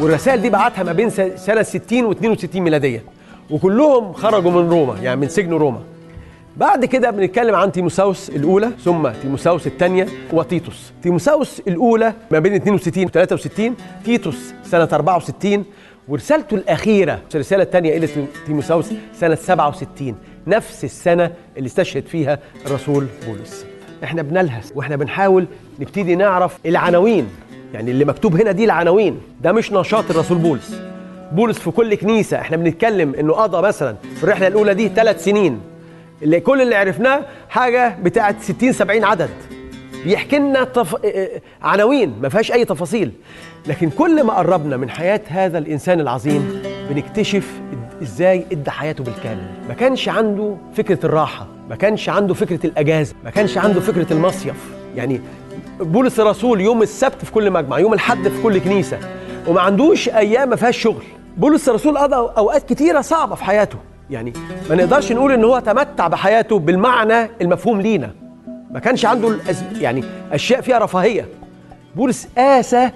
[0.00, 3.02] والرسائل دي بعتها ما بين س- سنة 60 و 62 ميلادية
[3.50, 5.80] وكلهم خرجوا من روما يعني من سجن روما.
[6.58, 10.92] بعد كده بنتكلم عن تيموساوس الأولى ثم تيموساوس الثانية وتيتوس.
[11.02, 15.64] تيموساوس الأولى ما بين 62 و 63 تيتوس سنة 64
[16.08, 20.14] ورسالته الأخيرة الرسالة الثانية إلى تيم- تيموساوس سنة 67
[20.46, 23.66] نفس السنة اللي استشهد فيها الرسول بولس.
[24.04, 25.46] إحنا بنلهث وإحنا بنحاول
[25.80, 27.28] نبتدي نعرف العناوين
[27.74, 29.20] يعني اللي مكتوب هنا دي العناوين.
[29.42, 30.80] ده مش نشاط الرسول بولس.
[31.32, 35.60] بولس في كل كنيسة إحنا بنتكلم إنه قضى مثلا في الرحلة الأولى دي ثلاث سنين.
[36.22, 39.30] اللي كل اللي عرفناه حاجة بتاعت 60 70 عدد.
[40.04, 40.94] بيحكي لنا تف...
[40.94, 43.12] اه- اه- عناوين ما فيهاش أي تفاصيل.
[43.66, 47.50] لكن كل ما قربنا من حياة هذا الإنسان العظيم بنكتشف
[48.02, 49.46] إزاي إدى حياته بالكامل.
[49.68, 54.54] ما كانش عنده فكرة الراحة ما كانش عنده فكرة الأجازة ما كانش عنده فكرة المصيف.
[54.96, 55.20] يعني
[55.80, 58.98] بولس الرسول يوم السبت في كل مجمع يوم الحد في كل كنيسة
[59.46, 61.02] وما عندوش أيام ما فيهاش شغل.
[61.36, 63.78] بولس الرسول قضى أوقات كتيرة صعبة في حياته.
[64.10, 64.32] يعني
[64.70, 68.10] ما نقدرش نقول إن هو تمتع بحياته بالمعنى المفهوم لينا.
[68.70, 69.64] ما كانش عنده الأز...
[69.80, 71.28] يعني أشياء فيها رفاهية.
[71.96, 72.90] بولس قاسى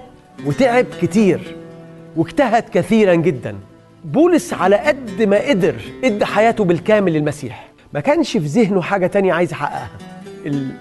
[0.45, 1.55] وتعب كتير
[2.15, 3.55] واجتهد كثيرا جدا.
[4.03, 7.71] بولس على قد ما قدر إدى حياته بالكامل للمسيح.
[7.93, 9.89] ما كانش في ذهنه حاجة تانية عايز يحققها.
[10.45, 10.71] ال...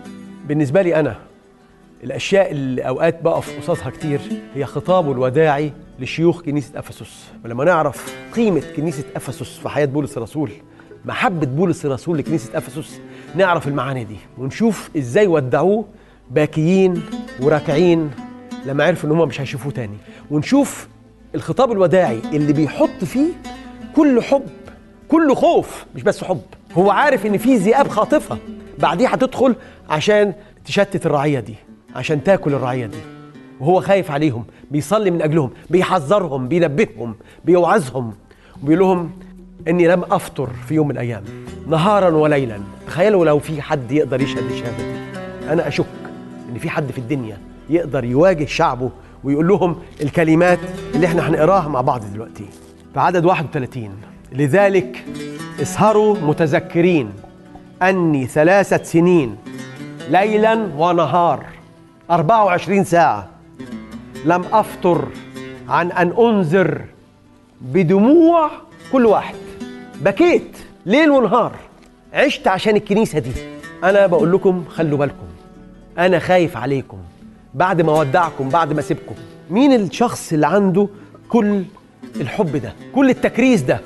[0.48, 1.16] بالنسبة لي أنا
[2.04, 4.20] الأشياء اللي أوقات بقف قصادها كتير
[4.54, 7.24] هي خطابه الوداعي لشيوخ كنيسة أفسس.
[7.44, 10.50] ولما نعرف قيمة كنيسة أفسس في حياة بولس الرسول
[11.04, 13.00] محبة بولس الرسول لكنيسة أفسس
[13.34, 15.84] نعرف المعاني دي ونشوف إزاي ودعوه
[16.30, 17.02] باكيين
[17.40, 18.10] وراكعين
[18.66, 19.96] لما عرفوا إن هم مش هيشوفوه تاني.
[20.30, 20.88] ونشوف
[21.34, 23.28] الخطاب الوداعي اللي بيحط فيه
[23.96, 24.46] كل حب
[25.08, 26.40] كل خوف مش بس حب.
[26.72, 28.38] هو عارف إن في ذئاب خاطفة
[28.78, 29.56] بعديها هتدخل
[29.88, 30.34] عشان
[30.64, 31.54] تشتت الرعية دي.
[31.96, 32.98] عشان تاكل الرعية دي.
[33.60, 37.14] وهو خايف عليهم بيصلي من أجلهم بيحذرهم بينبههم
[37.44, 38.12] بيوعظهم
[38.62, 39.10] وبيقول لهم
[39.68, 41.22] إني لم أفطر في يوم من الأيام
[41.68, 42.60] نهارا وليلا.
[42.86, 45.52] تخيلوا لو في حد يقدر يشهد الشهادة دي.
[45.52, 45.86] أنا أشك
[46.52, 47.38] إن في حد في الدنيا
[47.70, 48.90] يقدر يواجه شعبه
[49.24, 50.58] ويقول لهم الكلمات
[50.94, 52.44] اللي إحنا هنقراها مع بعض دلوقتي.
[52.94, 53.90] في عدد 31
[54.32, 55.04] لذلك
[55.62, 57.10] اسهروا متذكرين
[57.82, 59.36] أني ثلاثة سنين
[60.10, 61.44] ليلا ونهار.
[62.12, 63.28] 24 ساعة.
[64.24, 65.08] لم أفطر
[65.68, 66.84] عن أن أنذر
[67.60, 68.50] بدموع
[68.92, 69.34] كل واحد.
[70.00, 70.56] بكيت
[70.86, 71.52] ليل ونهار.
[72.12, 73.32] عشت عشان الكنيسة دي.
[73.84, 75.26] أنا بقول لكم خلوا بالكم.
[75.98, 76.98] أنا خايف عليكم.
[77.54, 79.14] بعد ما ودعكم بعد ما سيبكم.
[79.50, 80.88] مين الشخص اللي عنده
[81.28, 81.64] كل
[82.20, 83.80] الحب ده؟ كل التكريس ده؟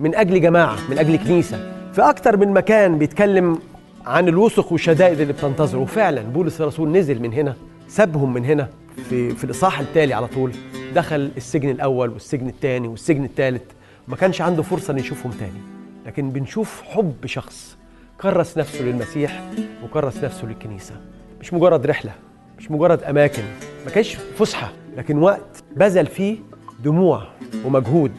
[0.00, 1.72] من أجل جماعة من أجل كنيسة.
[1.92, 3.58] في أكتر من مكان بيتكلم
[4.06, 5.78] عن الوسخ والشدائد اللي بتنتظره.
[5.78, 7.54] وفعلا بولس الرسول نزل من هنا
[7.88, 8.68] سابهم من هنا
[9.08, 10.52] في, في الإصحاح التالي على طول.
[10.94, 13.62] دخل السجن الأول والسجن الثاني والسجن الثالث.
[14.08, 15.60] ما كانش عنده فرصة إن يشوفهم تاني.
[16.06, 17.76] لكن بنشوف حب شخص
[18.20, 19.42] كرس نفسه للمسيح
[19.84, 20.94] وكرس نفسه للكنيسة.
[21.40, 22.12] مش مجرد رحلة
[22.58, 23.42] مش مجرد أماكن.
[23.84, 26.36] ما كانش فسحة لكن وقت بذل فيه
[26.84, 27.22] دموع
[27.64, 28.12] ومجهود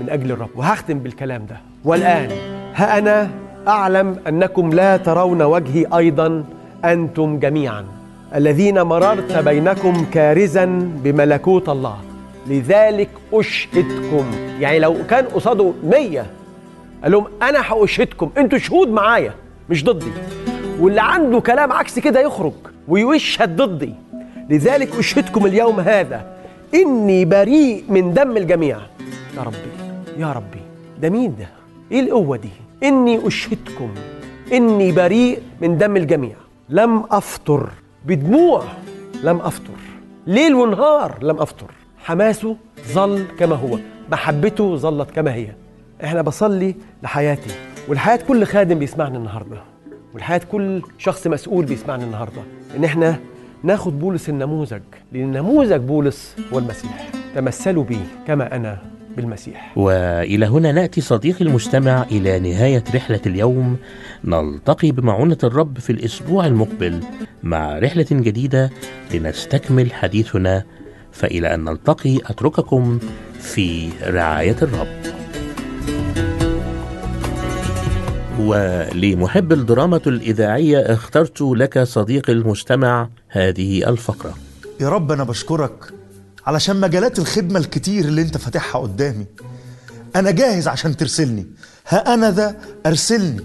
[0.00, 0.50] من أجل الرب.
[0.56, 1.60] وهختم بالكلام ده.
[1.84, 2.30] والآن
[2.74, 3.30] ها أنا
[3.68, 6.44] أعلم أنكم لا ترون وجهي أيضا
[6.84, 7.84] أنتم جميعا.
[8.34, 10.64] الذين مررت بينكم كارزا
[11.04, 11.96] بملكوت الله.
[12.46, 14.24] لذلك أشهدكم.
[14.60, 16.26] يعني لو كان قصاده مية
[17.02, 18.30] قال لهم أنا هأشهدكم.
[18.38, 19.32] أنتوا شهود معايا
[19.70, 20.12] مش ضدي.
[20.80, 22.52] واللي عنده كلام عكس كده يخرج
[22.88, 23.94] ويشهد ضدي.
[24.50, 26.26] لذلك أشهدكم اليوم هذا.
[26.74, 28.78] إني بريء من دم الجميع.
[29.36, 29.56] يا ربي
[30.18, 30.60] يا ربي
[31.02, 31.48] ده مين ده؟
[31.92, 32.50] إيه القوة دي؟
[32.82, 33.94] إني أشهدكم
[34.52, 36.36] إني بريء من دم الجميع.
[36.68, 37.70] لم أفطر.
[38.06, 38.64] بدموع.
[39.22, 39.78] لم أفطر.
[40.26, 41.18] ليل ونهار.
[41.22, 41.70] لم أفطر.
[41.98, 42.56] حماسه
[42.92, 43.78] ظل كما هو.
[44.12, 45.48] محبته ظلت كما هي.
[46.04, 47.50] إحنا بصلي لحياتي.
[47.88, 49.62] ولحياة كل خادم بيسمعني النهارده.
[50.14, 52.42] ولحياة كل شخص مسؤول بيسمعني النهارده.
[52.76, 53.18] إن إحنا
[53.62, 54.82] ناخد بولس النموذج.
[55.12, 57.10] لأن نموذج بولس هو المسيح.
[57.34, 58.78] تمثلوا بيه كما أنا.
[59.16, 59.78] بالمسيح.
[59.78, 63.76] وإلى هنا نأتي صديقي المستمع إلى نهاية رحلة اليوم.
[64.24, 67.00] نلتقي بمعونة الرب في الأسبوع المقبل
[67.42, 68.70] مع رحلة جديدة
[69.14, 70.64] لنستكمل حديثنا.
[71.12, 72.98] فإلى أن نلتقي أترككم
[73.40, 75.00] في رعاية الرب.
[78.40, 84.34] ولمحب الدراما الإذاعية اخترت لك صديقي المستمع هذه الفقرة.
[84.80, 85.99] يا رب أنا بشكرك
[86.46, 89.26] علشان مجالات الخدمة الكتير اللي أنت فاتحها قدامي.
[90.16, 91.46] أنا جاهز عشان ترسلني.
[91.88, 93.40] ها أنا ذا أرسلني.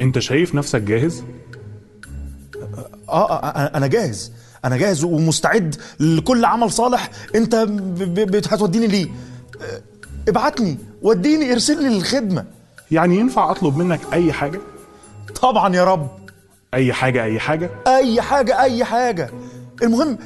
[0.00, 1.22] أنت شايف نفسك جاهز؟
[3.08, 4.32] آه, آه أنا جاهز.
[4.64, 9.06] أنا جاهز ومستعد لكل عمل صالح ب- هتوديني ليه؟
[9.62, 9.80] آه،
[10.28, 10.78] ابعتني.
[11.02, 12.44] وديني ارسلني للخدمة.
[12.90, 14.60] يعني ينفع أطلب منك أي حاجة؟
[15.42, 16.10] طبعا يا رب.
[16.74, 19.30] أي حاجة أي حاجة؟ أي حاجة أي حاجة.
[19.82, 20.18] المهم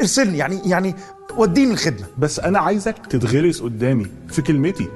[0.00, 0.38] ارسلني.
[0.38, 0.94] يعني يعني
[1.36, 2.06] وديني الخدمة.
[2.18, 4.88] بس أنا عايزك تتغرس قدامي في كلمتي.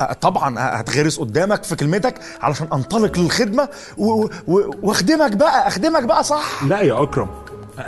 [0.00, 6.24] أه، طبعا هتغرس قدامك في كلمتك علشان أنطلق للخدمة و- و- واخدمك بقى اخدمك بقى
[6.24, 6.64] صح.
[6.64, 7.28] لا يا أكرم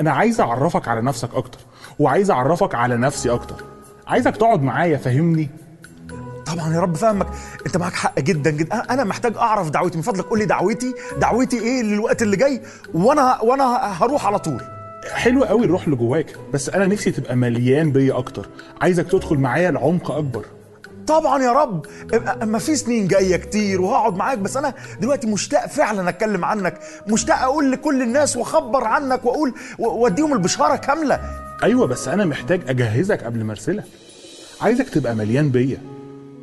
[0.01, 1.59] أنا عايز أعرفك على نفسك أكتر
[1.99, 3.55] وعايز أعرفك على نفسي أكتر.
[4.07, 5.51] عايزك تقعد معايا فهمني
[6.47, 7.27] طبعا يا رب فاهمك.
[7.67, 8.83] أنت معاك حق جدا جدا.
[8.83, 9.97] أنا- أنا محتاج أعرف دعوتي.
[9.97, 10.95] من فضلك قول لي دعوتي.
[11.21, 12.63] دعوتي إيه للوقت اللي جاي؟
[12.95, 13.65] وأنا وأنا
[14.03, 14.63] هروح على طول.
[15.13, 18.49] حلو قوي الروح اللي جواك بس أنا نفسي تبقى مليان بيا أكتر.
[18.81, 20.45] عايزك تدخل معايا لعمق أكبر.
[21.07, 21.87] طبعا يا رب.
[22.43, 26.79] أما في سنين جاية كتير وهقعد معاك بس أنا دلوقتي مشتاق فعلا أتكلم عنك.
[27.09, 31.21] مشتاق أقول لكل الناس وأخبر عنك وأقول وأديهم البشارة كاملة.
[31.63, 33.85] أيوه بس أنا محتاج أجهزك قبل ما أرسلك.
[34.61, 35.79] عايزك تبقى مليان بيا.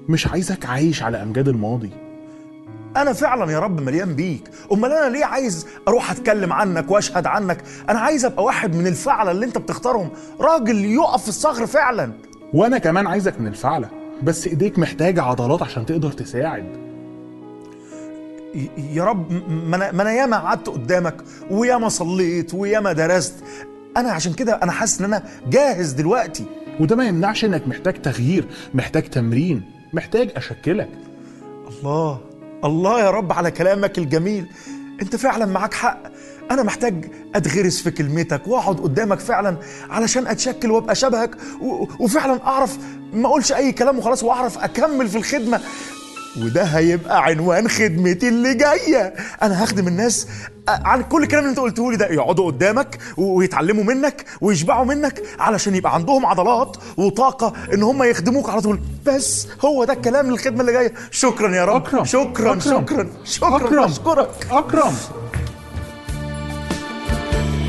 [0.10, 1.90] مش عايزك عايش على أمجاد الماضي.
[2.98, 4.50] أنا فعلا يا رب مليان بيك.
[4.72, 9.32] أمال أنا ليه عايز أروح أتكلم عنك وأشهد عنك؟ أنا عايز أبقى واحد من الفعلة
[9.32, 10.10] اللي أنت بتختارهم.
[10.40, 12.12] راجل يقف في الصخر فعلا.
[12.54, 13.90] وأنا كمان عايزك من الفعلة
[14.24, 16.84] بس إيديك محتاجة عضلات عشان تقدر تساعد.
[18.78, 21.16] يا رب ما أنا ما أنا ياما قعدت قدامك
[21.52, 23.34] وياما صليت وياما درست.
[23.98, 26.46] أنا عشان كده أنا حاسس إن أنا جاهز دلوقتي.
[26.80, 29.62] وده ما يمنعش إنك محتاج تغيير محتاج تمرين
[29.94, 30.90] محتاج أشكلك.
[31.68, 32.33] الله.
[32.64, 34.48] الله يا رب على كلامك الجميل.
[35.02, 36.04] انت فعلا معاك حق.
[36.52, 37.06] أنا محتاج
[37.36, 39.58] أتغرس في كلمتك وأقعد قدامك فعلا
[39.90, 41.36] علشان أتشكل وأبقى شبهك
[42.00, 42.78] وفعلا أعرف
[43.14, 45.62] ما أقولش أي كلام وخلاص وأعرف أكمل في الخدمة.
[46.38, 49.14] وده هيبقى عنوان خدمتي اللي جاية.
[49.44, 50.28] أنا هخدم الناس
[50.68, 52.08] عن كل الكلام اللي أنت قلته لي ده.
[52.08, 58.62] يقعدوا قدامك ويتعلموا منك ويشبعوا منك علشان يبقى عندهم عضلات وطاقة إن هم يخدموك على
[58.62, 58.80] طول.
[59.06, 60.94] بس هو ده الكلام للخدمة اللي جاية.
[61.12, 61.76] شكرا يا رب.
[61.88, 62.06] أكرم.
[62.06, 62.60] شكرا أكرم.
[62.62, 63.58] شكرا شكرا.
[63.58, 63.84] أكرم.
[63.84, 64.30] أشكرك.
[64.52, 64.94] أكرم.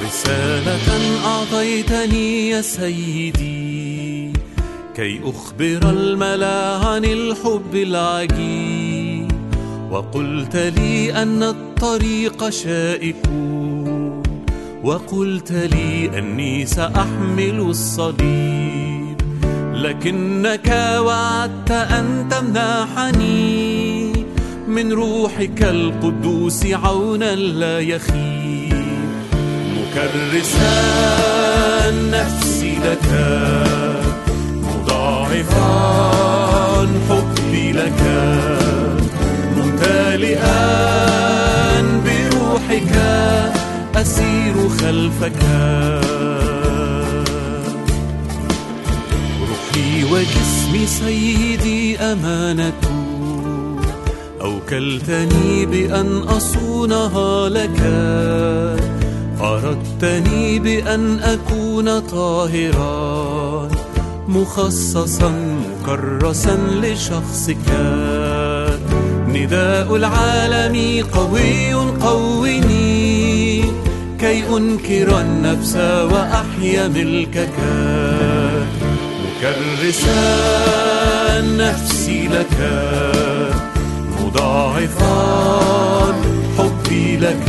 [0.05, 3.84] رسالة أعطيتني يا سيدي.
[4.95, 9.33] كي أخبر الملأ عن الحب العجيب.
[9.91, 13.29] وقلت لي أن الطريق شائك.
[14.85, 19.21] وقلت لي أني سأحمل الصليب.
[19.75, 24.13] لكنك وعدت أن تمنحني
[24.69, 28.85] من روحك القدوس عونا لا يخيب.
[29.77, 30.71] مكرسا
[31.91, 33.94] نفسي لك.
[35.05, 38.01] مضاعفا حبي لك.
[39.57, 40.61] ممتلئا
[42.05, 42.93] بروحك
[43.97, 45.43] أسير خلفك.
[49.41, 52.73] روحي وجسمي سيدي أمانة.
[54.41, 57.81] أوكلتني بأن أصونها لك.
[59.41, 63.69] أردتني بأن أكون طاهرا.
[64.35, 67.69] مخصصا مكرسا لشخصك.
[69.29, 73.65] نداء العالم قوي قوني
[74.21, 75.77] كي أنكر النفس
[76.13, 77.59] وأحيا ملكك.
[79.25, 80.21] مكرسا
[81.41, 82.57] نفسي لك.
[84.21, 85.15] مضاعفا
[86.59, 87.49] حبي لك.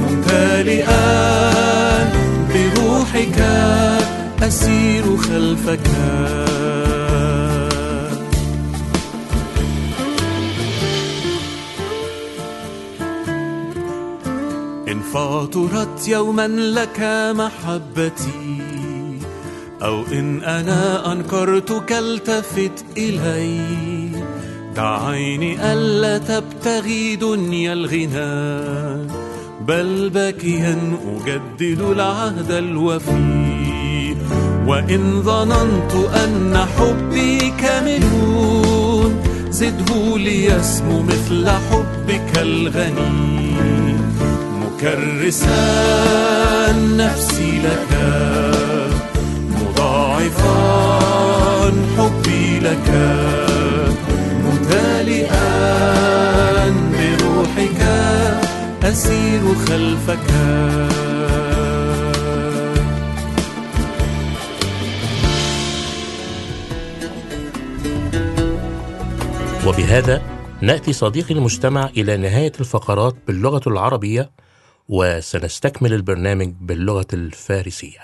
[0.00, 1.49] ممتلئا
[4.50, 5.86] أسير خلفك.
[14.88, 17.00] إن فاطرت يوما لك
[17.36, 18.62] محبتي
[19.82, 23.60] أو إن أنا أنكرتك التفت إلي.
[24.76, 29.20] دع عيني ألا تبتغي دنيا الغنى
[29.66, 33.39] بل باكيا أجدد العهد الوفي.
[34.66, 38.04] وإن ظننت أن حبي كامل
[39.50, 43.56] زده ليسمو مثل حبك الغني.
[44.60, 45.56] مكرسا
[46.96, 47.92] نفسي لك
[49.50, 50.60] مضاعفا
[51.98, 52.88] حبي لك.
[54.44, 55.50] ممتلئا
[56.92, 57.80] بروحك
[58.84, 60.30] أسير خلفك.
[69.70, 70.22] وبهذا
[70.60, 74.30] نأتي صديقي المجتمع إلى نهاية الفقرات باللغة العربية
[74.88, 77.98] وسنستكمل البرنامج باللغة الفارسية.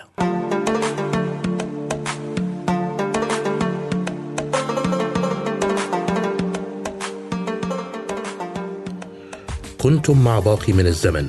[9.79, 11.29] كنتم مع باقي من الزمن.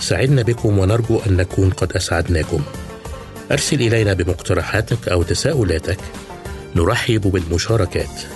[0.00, 2.62] سعدنا بكم ونرجو أن نكون قد أسعدناكم.
[3.52, 5.98] أرسل إلينا بمقترحاتك أو تساؤلاتك.
[6.76, 8.35] نرحب بالمشاركات.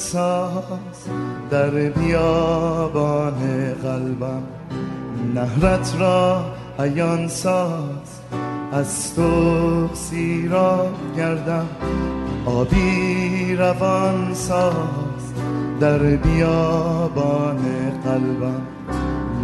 [0.00, 1.08] ساز
[1.50, 3.34] در بیابان
[3.82, 4.42] قلبم.
[5.34, 6.44] نهرت را
[6.78, 8.20] عیان ساز
[8.72, 11.66] از تو سیراب گردم.
[12.46, 15.34] آبی روان ساز
[15.80, 17.58] در بیابان
[18.04, 18.62] قلبم.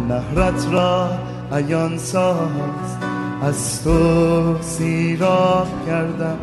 [0.09, 1.09] نهرت را
[1.51, 2.97] عیان ساز
[3.41, 6.37] از تو سیراب گردم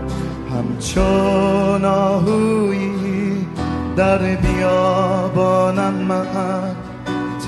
[0.50, 2.93] همچون آهویی
[3.96, 6.74] در بیابانم من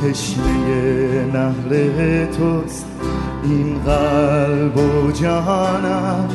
[0.02, 2.86] تشنه نهر توست.
[3.42, 6.28] این قلب و جانم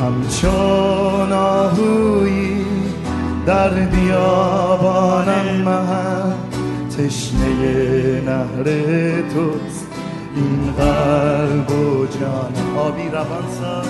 [0.00, 2.66] همچون آهویی
[3.46, 6.34] در بیابانم من
[6.98, 8.64] تشنه نهر
[9.34, 9.86] توست.
[10.36, 13.86] این قلب و جانم آبی روان ساز.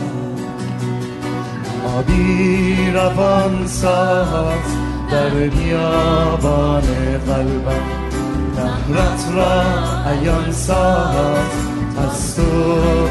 [1.96, 4.81] آبی روان ساز.
[5.12, 6.82] در بیابان
[7.26, 7.84] قلبم.
[8.56, 9.62] نهرت را
[10.10, 11.52] عیان ساز
[12.04, 12.42] از تو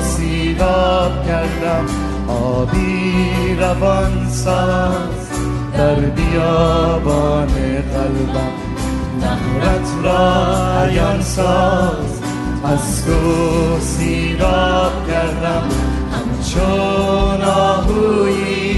[0.02, 1.86] سیراب گردم.
[2.28, 5.30] آبی روان ساز.
[5.78, 7.48] در بیابان
[7.94, 8.54] قلبم.
[9.22, 12.22] نهرت را عیان ساز.
[12.66, 15.64] از تو سیراب گردم.
[16.12, 18.71] همچون آهویی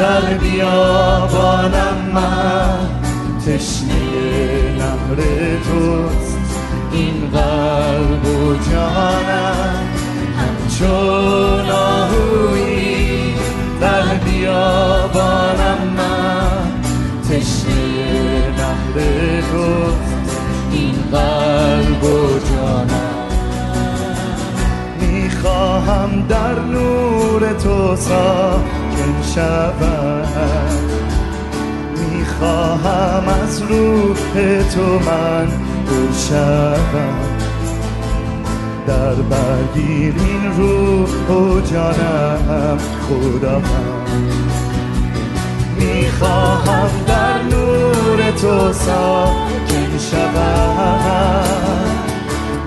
[0.00, 2.88] در بیابانم من
[3.46, 5.16] تشنه نهر
[5.64, 6.38] توست.
[6.92, 9.88] این قلب و جانم
[10.38, 13.34] همچون آهویی
[13.80, 16.82] در بیابانم من
[17.30, 18.96] تشنه نهر
[19.40, 20.36] توست.
[20.72, 23.20] این قلب و جانم
[25.00, 28.79] می‌خواهم در نور تو ساکن
[29.34, 30.22] شوم
[31.96, 35.46] می‌خواهم از روح تو من
[35.86, 37.18] پر شوم.
[38.86, 42.78] در برگیر این روح و جانم
[43.08, 44.20] خدا من.
[45.78, 51.44] می‌خواهم در نور تو ساکن شوم.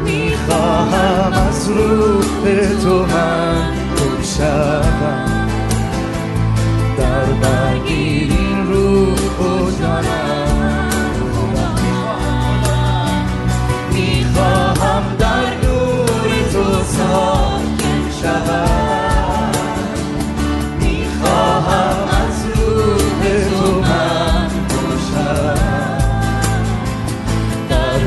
[0.03, 2.43] می‌خواهم از روح
[2.83, 3.55] تو من
[3.95, 5.32] پر شوم.
[7.13, 8.67] در برگیر این
[15.19, 19.51] در نور تو ساکن شوم.
[20.79, 22.37] می‌خواهم از
[24.69, 25.57] تو شوم
[27.69, 27.99] در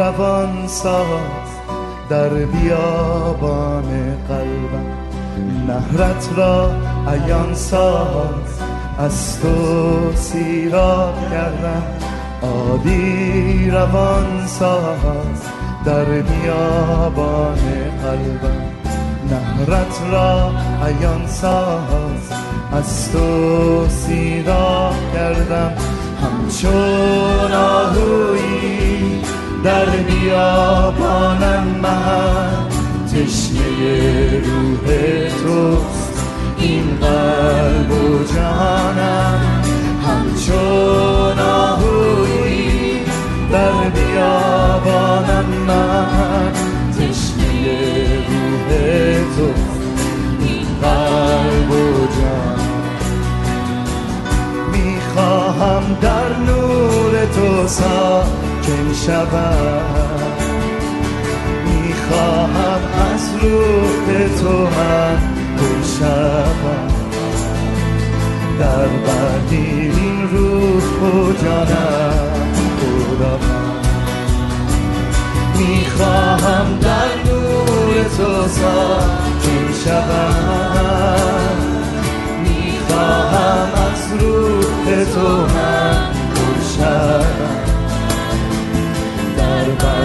[0.00, 1.50] روان ساز
[2.08, 4.86] در بیابان قلبم.
[5.66, 6.70] نهرت را
[7.08, 8.60] عیان ساز
[8.98, 11.82] از تو سیراب گردم.
[12.42, 15.40] آبی روان ساز
[15.84, 17.58] در بیابان
[18.02, 18.62] قلبم.
[19.30, 20.50] نهرت را
[20.86, 22.32] عیان ساز
[22.72, 25.72] از تو سیراب گردم.
[26.22, 28.39] همچون آهویی
[29.64, 32.68] در بیابانم من
[33.06, 34.86] تشنه روح
[35.42, 36.24] توست.
[36.58, 39.40] این قلب و جانم
[40.06, 43.00] همچون آهویی.
[43.52, 46.52] در بیابانم من
[46.92, 48.68] تشنه روح
[49.36, 49.80] توست.
[50.40, 52.70] این قلب و جانم.
[54.72, 57.68] می‌خواهم در نور تو
[58.70, 59.84] ساکن شوم
[61.64, 65.18] می‌خواهم از روح تو من
[65.98, 66.88] شوم
[68.58, 72.30] در برگیر این روح و جانم
[72.80, 73.80] خدا من
[75.58, 81.56] می‌خواهم در نور تو ساکن شوم
[82.42, 86.12] می‌خواهم از روح تو من
[86.76, 87.69] شوم.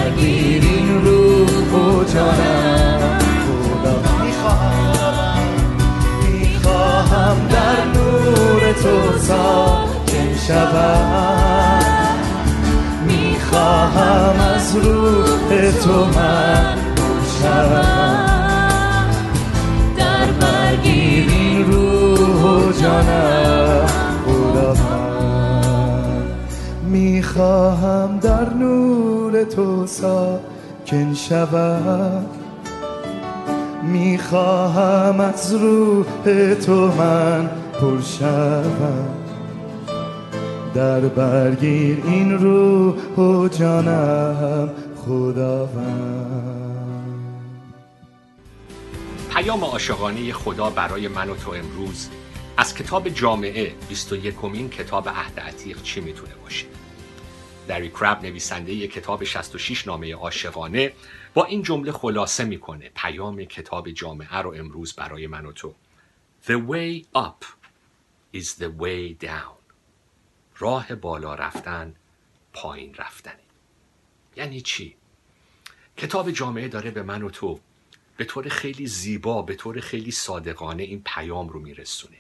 [0.06, 3.20] برگیر این روح و جانم.
[3.66, 5.48] خدا می‌خواهم
[6.32, 12.16] می‌خواهم در نور تو ساکن شوم.
[13.08, 16.78] می‌خواهم از روح تو من
[17.42, 19.10] شوم.
[19.98, 23.88] در برگیر این روح و جانم.
[24.26, 26.24] خدا من
[26.84, 28.85] می‌خواهم در نور
[29.46, 32.26] تو ساکن شوم
[33.84, 36.06] می‌خواهم از روح
[36.66, 37.50] تو من
[37.82, 39.08] پر شوم
[40.74, 44.70] در برگیر این روح و جانم
[45.06, 46.46] خداوند.
[49.36, 52.10] پیام عاشقانه خدا برای من و تو امروز
[52.58, 56.66] از کتاب جامعه 21مین کتاب عهد عتیق چی می‌تونه باشه؟
[57.70, 60.94] لری کراب نویسنده کتاب 66 نامه عاشقانه
[61.34, 65.76] با این جمله خلاصه می‌کنه پیام کتاب جامعه رو امروز برای من و تو.
[66.48, 67.46] The way up
[68.34, 69.74] is the way down.
[70.58, 71.96] راه بالا رفتن
[72.54, 73.40] پایین رفتنه.
[74.36, 74.96] یعنی چی؟
[75.98, 77.60] کتاب جامعه داره به من و تو
[78.18, 82.18] به طور خیلی زیبا به طور خیلی صادقانه این پیام رو میرسونه.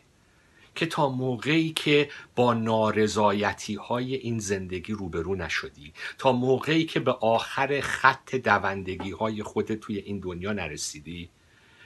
[0.75, 7.11] که تا موقعی که با نارضایتی های این زندگی روبرو نشدی تا موقعی که به
[7.11, 11.29] آخر خط دوندگی های خودت توی این دنیا نرسیدی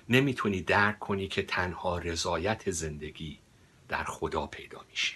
[0.10, 3.40] نمی‌تونی درک کنی که تنها رضایت زندگی
[3.88, 5.16] در خدا پیدا میشه.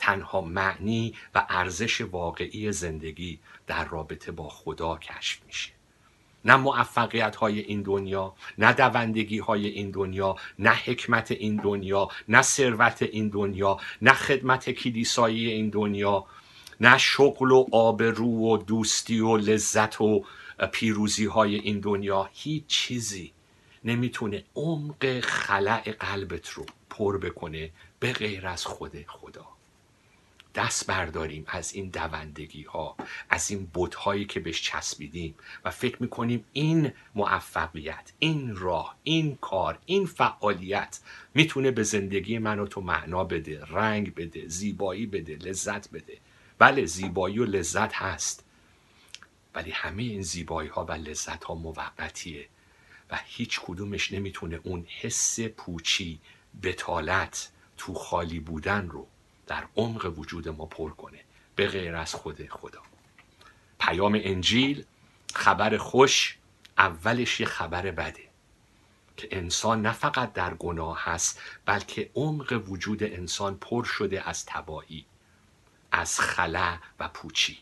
[0.00, 5.75] تنها معنی و ارزش واقعی زندگی در رابطه با خدا کشف میشه.
[6.46, 12.42] نه موفقیت های این دنیا نه دوندگی های این دنیا نه حکمت این دنیا نه
[12.42, 16.24] ثروت این دنیا نه خدمت کلیسایی این دنیا
[16.80, 20.24] نه شغل و آبرو و دوستی و لذت و
[20.72, 22.30] پیروزی های این دنیا.
[22.32, 23.32] هیچ چیزی
[23.84, 27.70] نمی‌تونه عمق خلأ قلبت رو پر بکنه
[28.00, 29.46] به غیر از خود خدا.
[30.56, 32.96] دست برداریم از این دوندگی ها
[33.30, 35.34] از این بت هایی که بهش چسبیدیم
[35.64, 41.00] و فکر می‌کنیم این موفقیت این راه این کار این فعالیت
[41.34, 46.18] می‌تونه به زندگی من و تو معنا بده رنگ بده زیبایی بده لذت بده.
[46.58, 48.44] بله زیبایی و لذت هست.
[49.54, 52.48] ولی همه این زیبایی ها و لذت ها موقتیه
[53.10, 56.20] و هیچ کدومش نمی‌تونه اون حس پوچی
[56.62, 59.06] بطالت تو خالی بودن رو
[59.46, 61.20] در عمق وجود ما پر کنه.
[61.56, 62.82] به غیر از خود خدا.
[63.80, 64.84] پیام انجیل
[65.34, 66.38] خبر خوش
[66.78, 68.26] اولش یه خبر بده.
[69.16, 75.06] که انسان نه فقط در گناه هست بلکه عمق وجود انسان پر شده از تباهی
[75.92, 77.58] از خلأ و پوچی.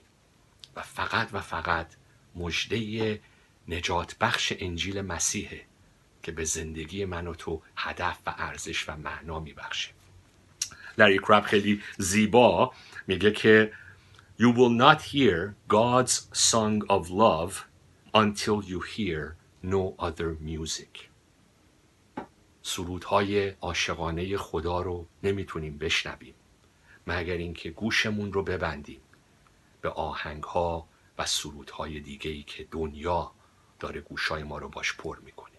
[0.77, 1.87] و فقط و فقط
[2.35, 3.21] مژده
[3.69, 5.67] نجات بخش انجیل مسیحه
[6.23, 9.91] که به زندگی من و تو هدف و ارزش و معنا میبخشه.
[10.99, 12.73] لری کراب خیلی زیبا
[13.07, 13.73] میگه که
[14.39, 17.53] You will not hear God's song of love
[18.13, 21.09] until you hear no other music.
[22.63, 26.35] سرودهای عاشقانه خدا رو نمی‌تونیم بشنویم
[27.07, 29.01] مگر اینکه گوشمون رو ببندیم
[29.81, 30.89] به آهنگها
[31.19, 33.33] و سرودهای دیگه ای که دنیا
[33.81, 35.51] داره گوشای ما رو باش پر می‌کنه.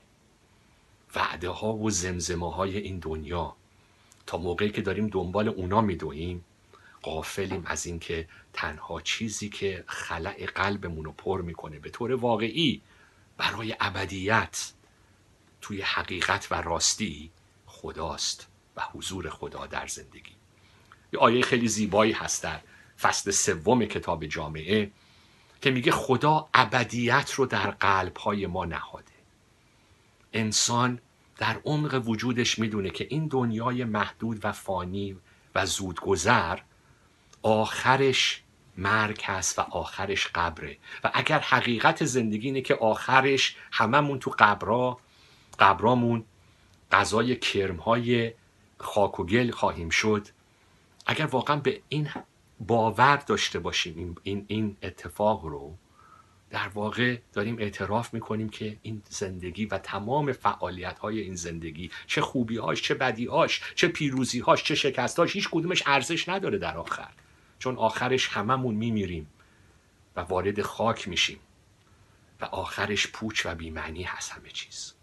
[1.15, 3.55] وعده ها و زمزمه های این دنیا
[4.27, 6.45] تا موقعی که داریم دنبال اونا میدویم
[7.01, 12.81] غافلیم از اینکه تنها چیزی که خلأ قلبمون رو پر می‌کنه به طور واقعی
[13.37, 14.71] برای ابدیت
[15.61, 17.31] توی حقیقت و راستی
[17.65, 20.35] خداست و حضور خدا در زندگی.
[21.13, 22.59] یه آیه خیلی زیبایی هست در
[22.99, 24.91] فصل سوم کتاب جامعه
[25.61, 29.11] که میگه خدا ابدیت رو در قلبهای ما نهاده.
[30.33, 30.99] انسان
[31.37, 35.17] در عمق وجودش می‌دونه که این دنیای محدود و فانی
[35.55, 36.59] و زودگذر
[37.43, 38.43] آخرش
[38.77, 40.77] مرگ هست و آخرش قبره.
[41.03, 44.99] و اگر حقیقت زندگی اینه که آخرش هممون تو قبرا
[45.59, 46.23] قبرامون
[46.91, 48.33] غذای کرمهای
[48.77, 50.27] خاک و گل خواهیم شد.
[51.05, 52.09] اگر واقعا به این
[52.59, 55.77] باور داشته باشیم این, این, اتفاق رو
[56.49, 62.21] در واقع داریم اعتراف می‌کنیم که این زندگی و تمام فعالیت های این زندگی چه
[62.21, 67.09] خوبیهاش چه بدیهاش چه پیروزیهاش چه شکستهاش هیچ کدومش ارزش نداره در آخر.
[67.59, 69.27] چون آخرش هممون میمیریم
[70.15, 71.39] و وارد خاک میشیم
[72.41, 74.93] و آخرش پوچ و بیمعنی هست همه چیز.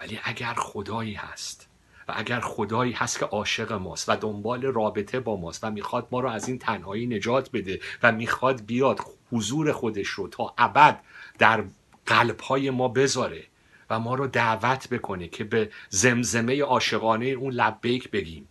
[0.00, 1.68] ولی اگر خدایی هست
[2.08, 6.20] و اگر خدایی هست که عاشق ماست و دنبال رابطه با ماست و می‌خواد ما
[6.20, 9.00] رو از این تنهایی نجات بده و می‌خواد بیاد
[9.32, 11.00] حضور خودش رو تا ابد
[11.38, 11.64] در
[12.06, 13.44] قلبهای ما بذاره
[13.90, 18.48] و ما رو دعوت بکنه که به زمزمه عاشقانه اون لبیک بگیم.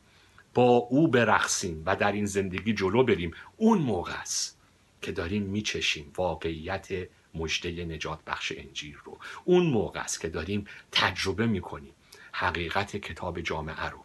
[0.54, 3.32] با او برقصیم و در این زندگی جلو بریم.
[3.58, 4.58] اون موقع است
[5.02, 6.88] که داریم میچشیم واقعیت
[7.36, 9.18] مژده نجات بخش انجیل رو.
[9.46, 11.94] اون موقع است که داریم تجربه می‌کنیم
[12.32, 14.04] حقیقت کتاب جامعه رو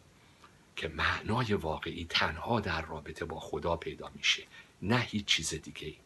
[0.76, 4.42] که معنای واقعی تنها در رابطه با خدا پیدا میشه
[4.82, 5.96] نه هیچ چیز دیگه ای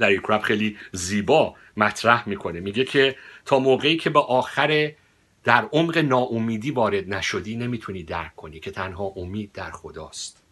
[0.00, 2.60] لری کراب خیلی زیبا مطرح می‌کنه.
[2.60, 4.92] میگه که تا موقعی که به آخر
[5.44, 10.42] در عمق ناامیدی وارد نشدی نمی‌تونی درک کنی که تنها امید در خداست.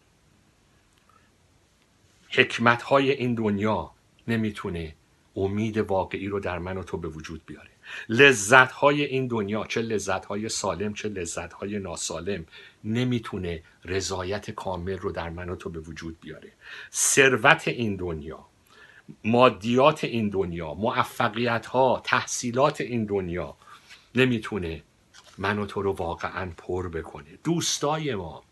[2.29, 3.91] حکمت های این دنیا
[4.27, 4.95] نمی‌تونه
[5.35, 7.69] امید واقعی رو در من و تو به وجود بیاره.
[8.09, 12.45] لذت های این دنیا چه لذت های سالم چه لذت های ناسالم
[12.83, 16.51] نمی‌تونه رضایت کامل رو در من و تو به وجود بیاره.
[16.93, 18.45] ثروت این دنیا
[19.23, 23.55] مادیات این دنیا موفقیت ها تحصیلات این دنیا
[24.15, 24.83] نمی‌تونه
[25.37, 27.25] من و تو رو واقعا پر بکنه.
[27.43, 28.43] دوستای ما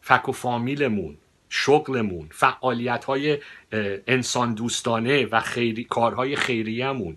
[0.00, 1.16] فک و فامیلمون
[1.48, 3.38] شغلمون فعالیت های
[4.06, 7.16] انسان دوستانه و خیری، کارهای خیریمون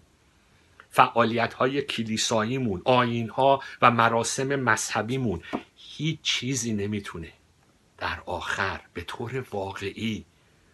[0.90, 5.42] فعالیت های کلیساییمون آین ها و مراسم مذهبیمون
[5.78, 7.32] هیچ چیزی نمی‌تونه
[7.98, 10.26] در آخر به طور واقعی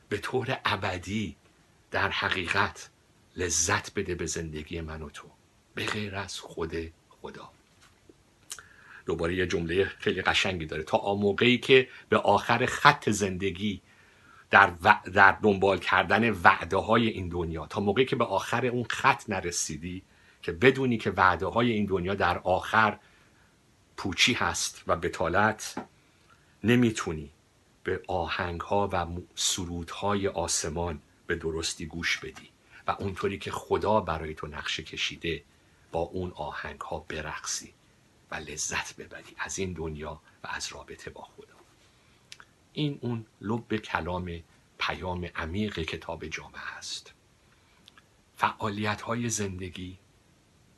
[0.10, 1.36] به طور ابدی
[1.96, 2.90] در حقیقت
[3.36, 5.28] لذت بده به زندگی من و تو.
[5.76, 6.76] به غیر از خود
[7.10, 7.50] خدا.
[9.06, 10.84] دوباره یه جمله خیلی قشنگی داره.
[10.84, 13.82] تا موقعی که به آخر خط زندگی
[14.50, 15.00] در, و...
[15.14, 20.04] در دنبال کردن وعده های این دنیا تا موقعی که به آخر اون خط نرسیدی
[20.42, 23.00] که بدونی که وعده های این دنیا در آخر
[23.98, 25.76] پوچی هست و بطالت
[26.64, 27.32] نمی‌تونی
[27.84, 32.50] به آهنگ ها و سرود های آسمان به درستی گوش بدی
[32.88, 35.44] و اونطوری که خدا برای تو نقشه کشیده
[35.92, 37.74] با اون آهنگ ها برقصی
[38.32, 41.56] و لذت ببری از این دنیا و از رابطه با خدا.
[42.74, 44.40] این اون لب کلام
[44.78, 47.14] پیام عمیق کتاب جامعه است.
[48.36, 49.98] فعالیت های زندگی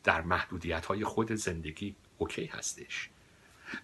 [0.04, 3.10] در محدودیت های خود زندگی اوکی هستش.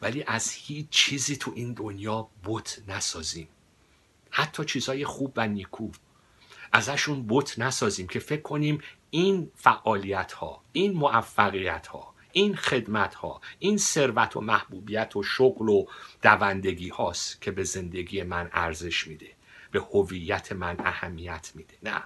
[0.02, 3.48] ولی از هیچ چیزی تو این دنیا بت نسازیم.
[4.30, 5.92] حتی چیزهای خوب و نیکو
[6.74, 13.42] ازشون بت نسازیم که فکر کنیم این فعالیت ها این موفقیت ها این خدمت ها
[13.60, 15.86] این ثروت و محبوبیت و شغل و
[16.22, 19.30] دوندگی هاست که به زندگی من ارزش میده
[19.72, 21.74] به هویت من اهمیت میده.
[21.84, 22.04] نه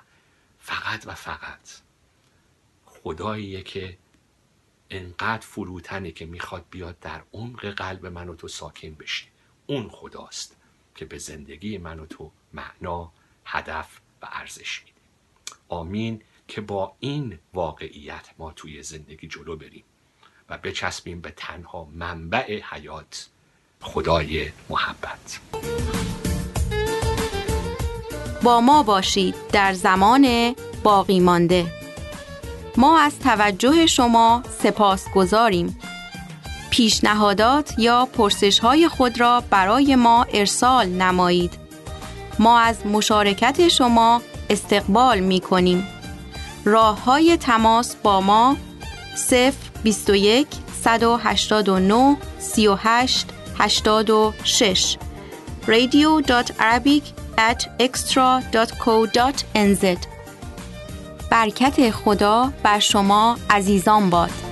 [0.59, 1.70] فقط و فقط
[2.86, 3.97] خداییه که
[4.89, 9.26] انقدر فروتنه که می‌خواد بیاد در عمق قلب من و تو ساکن بشه
[9.68, 10.57] اون خداست
[10.95, 13.11] که به زندگی من و تو معنا
[13.45, 14.97] هدف و ارزش میده.
[15.70, 19.84] آمین که با این واقعیت ما توی زندگی جلو بریم
[20.49, 23.30] و بچسبیم به تنها منبع حیات
[23.82, 25.39] خدای محبت.
[28.43, 31.74] با ما باشید در زمان باقی مانده.
[32.78, 35.80] ما از توجه شما سپاس گذاریم.
[36.70, 41.66] پیشنهادات یا پرسش های خود را برای ما ارسال نمایید.
[42.40, 45.88] ما از مشارکت شما استقبال می کنیم.
[46.66, 48.58] راه های تماس با ما
[49.16, 50.48] 0 21
[50.84, 53.28] 189 38
[53.60, 54.98] 86
[55.68, 57.04] radio.arabic
[57.38, 59.98] at extra.co.nz
[61.32, 64.47] برکت خدا بر شما عزیزان باد.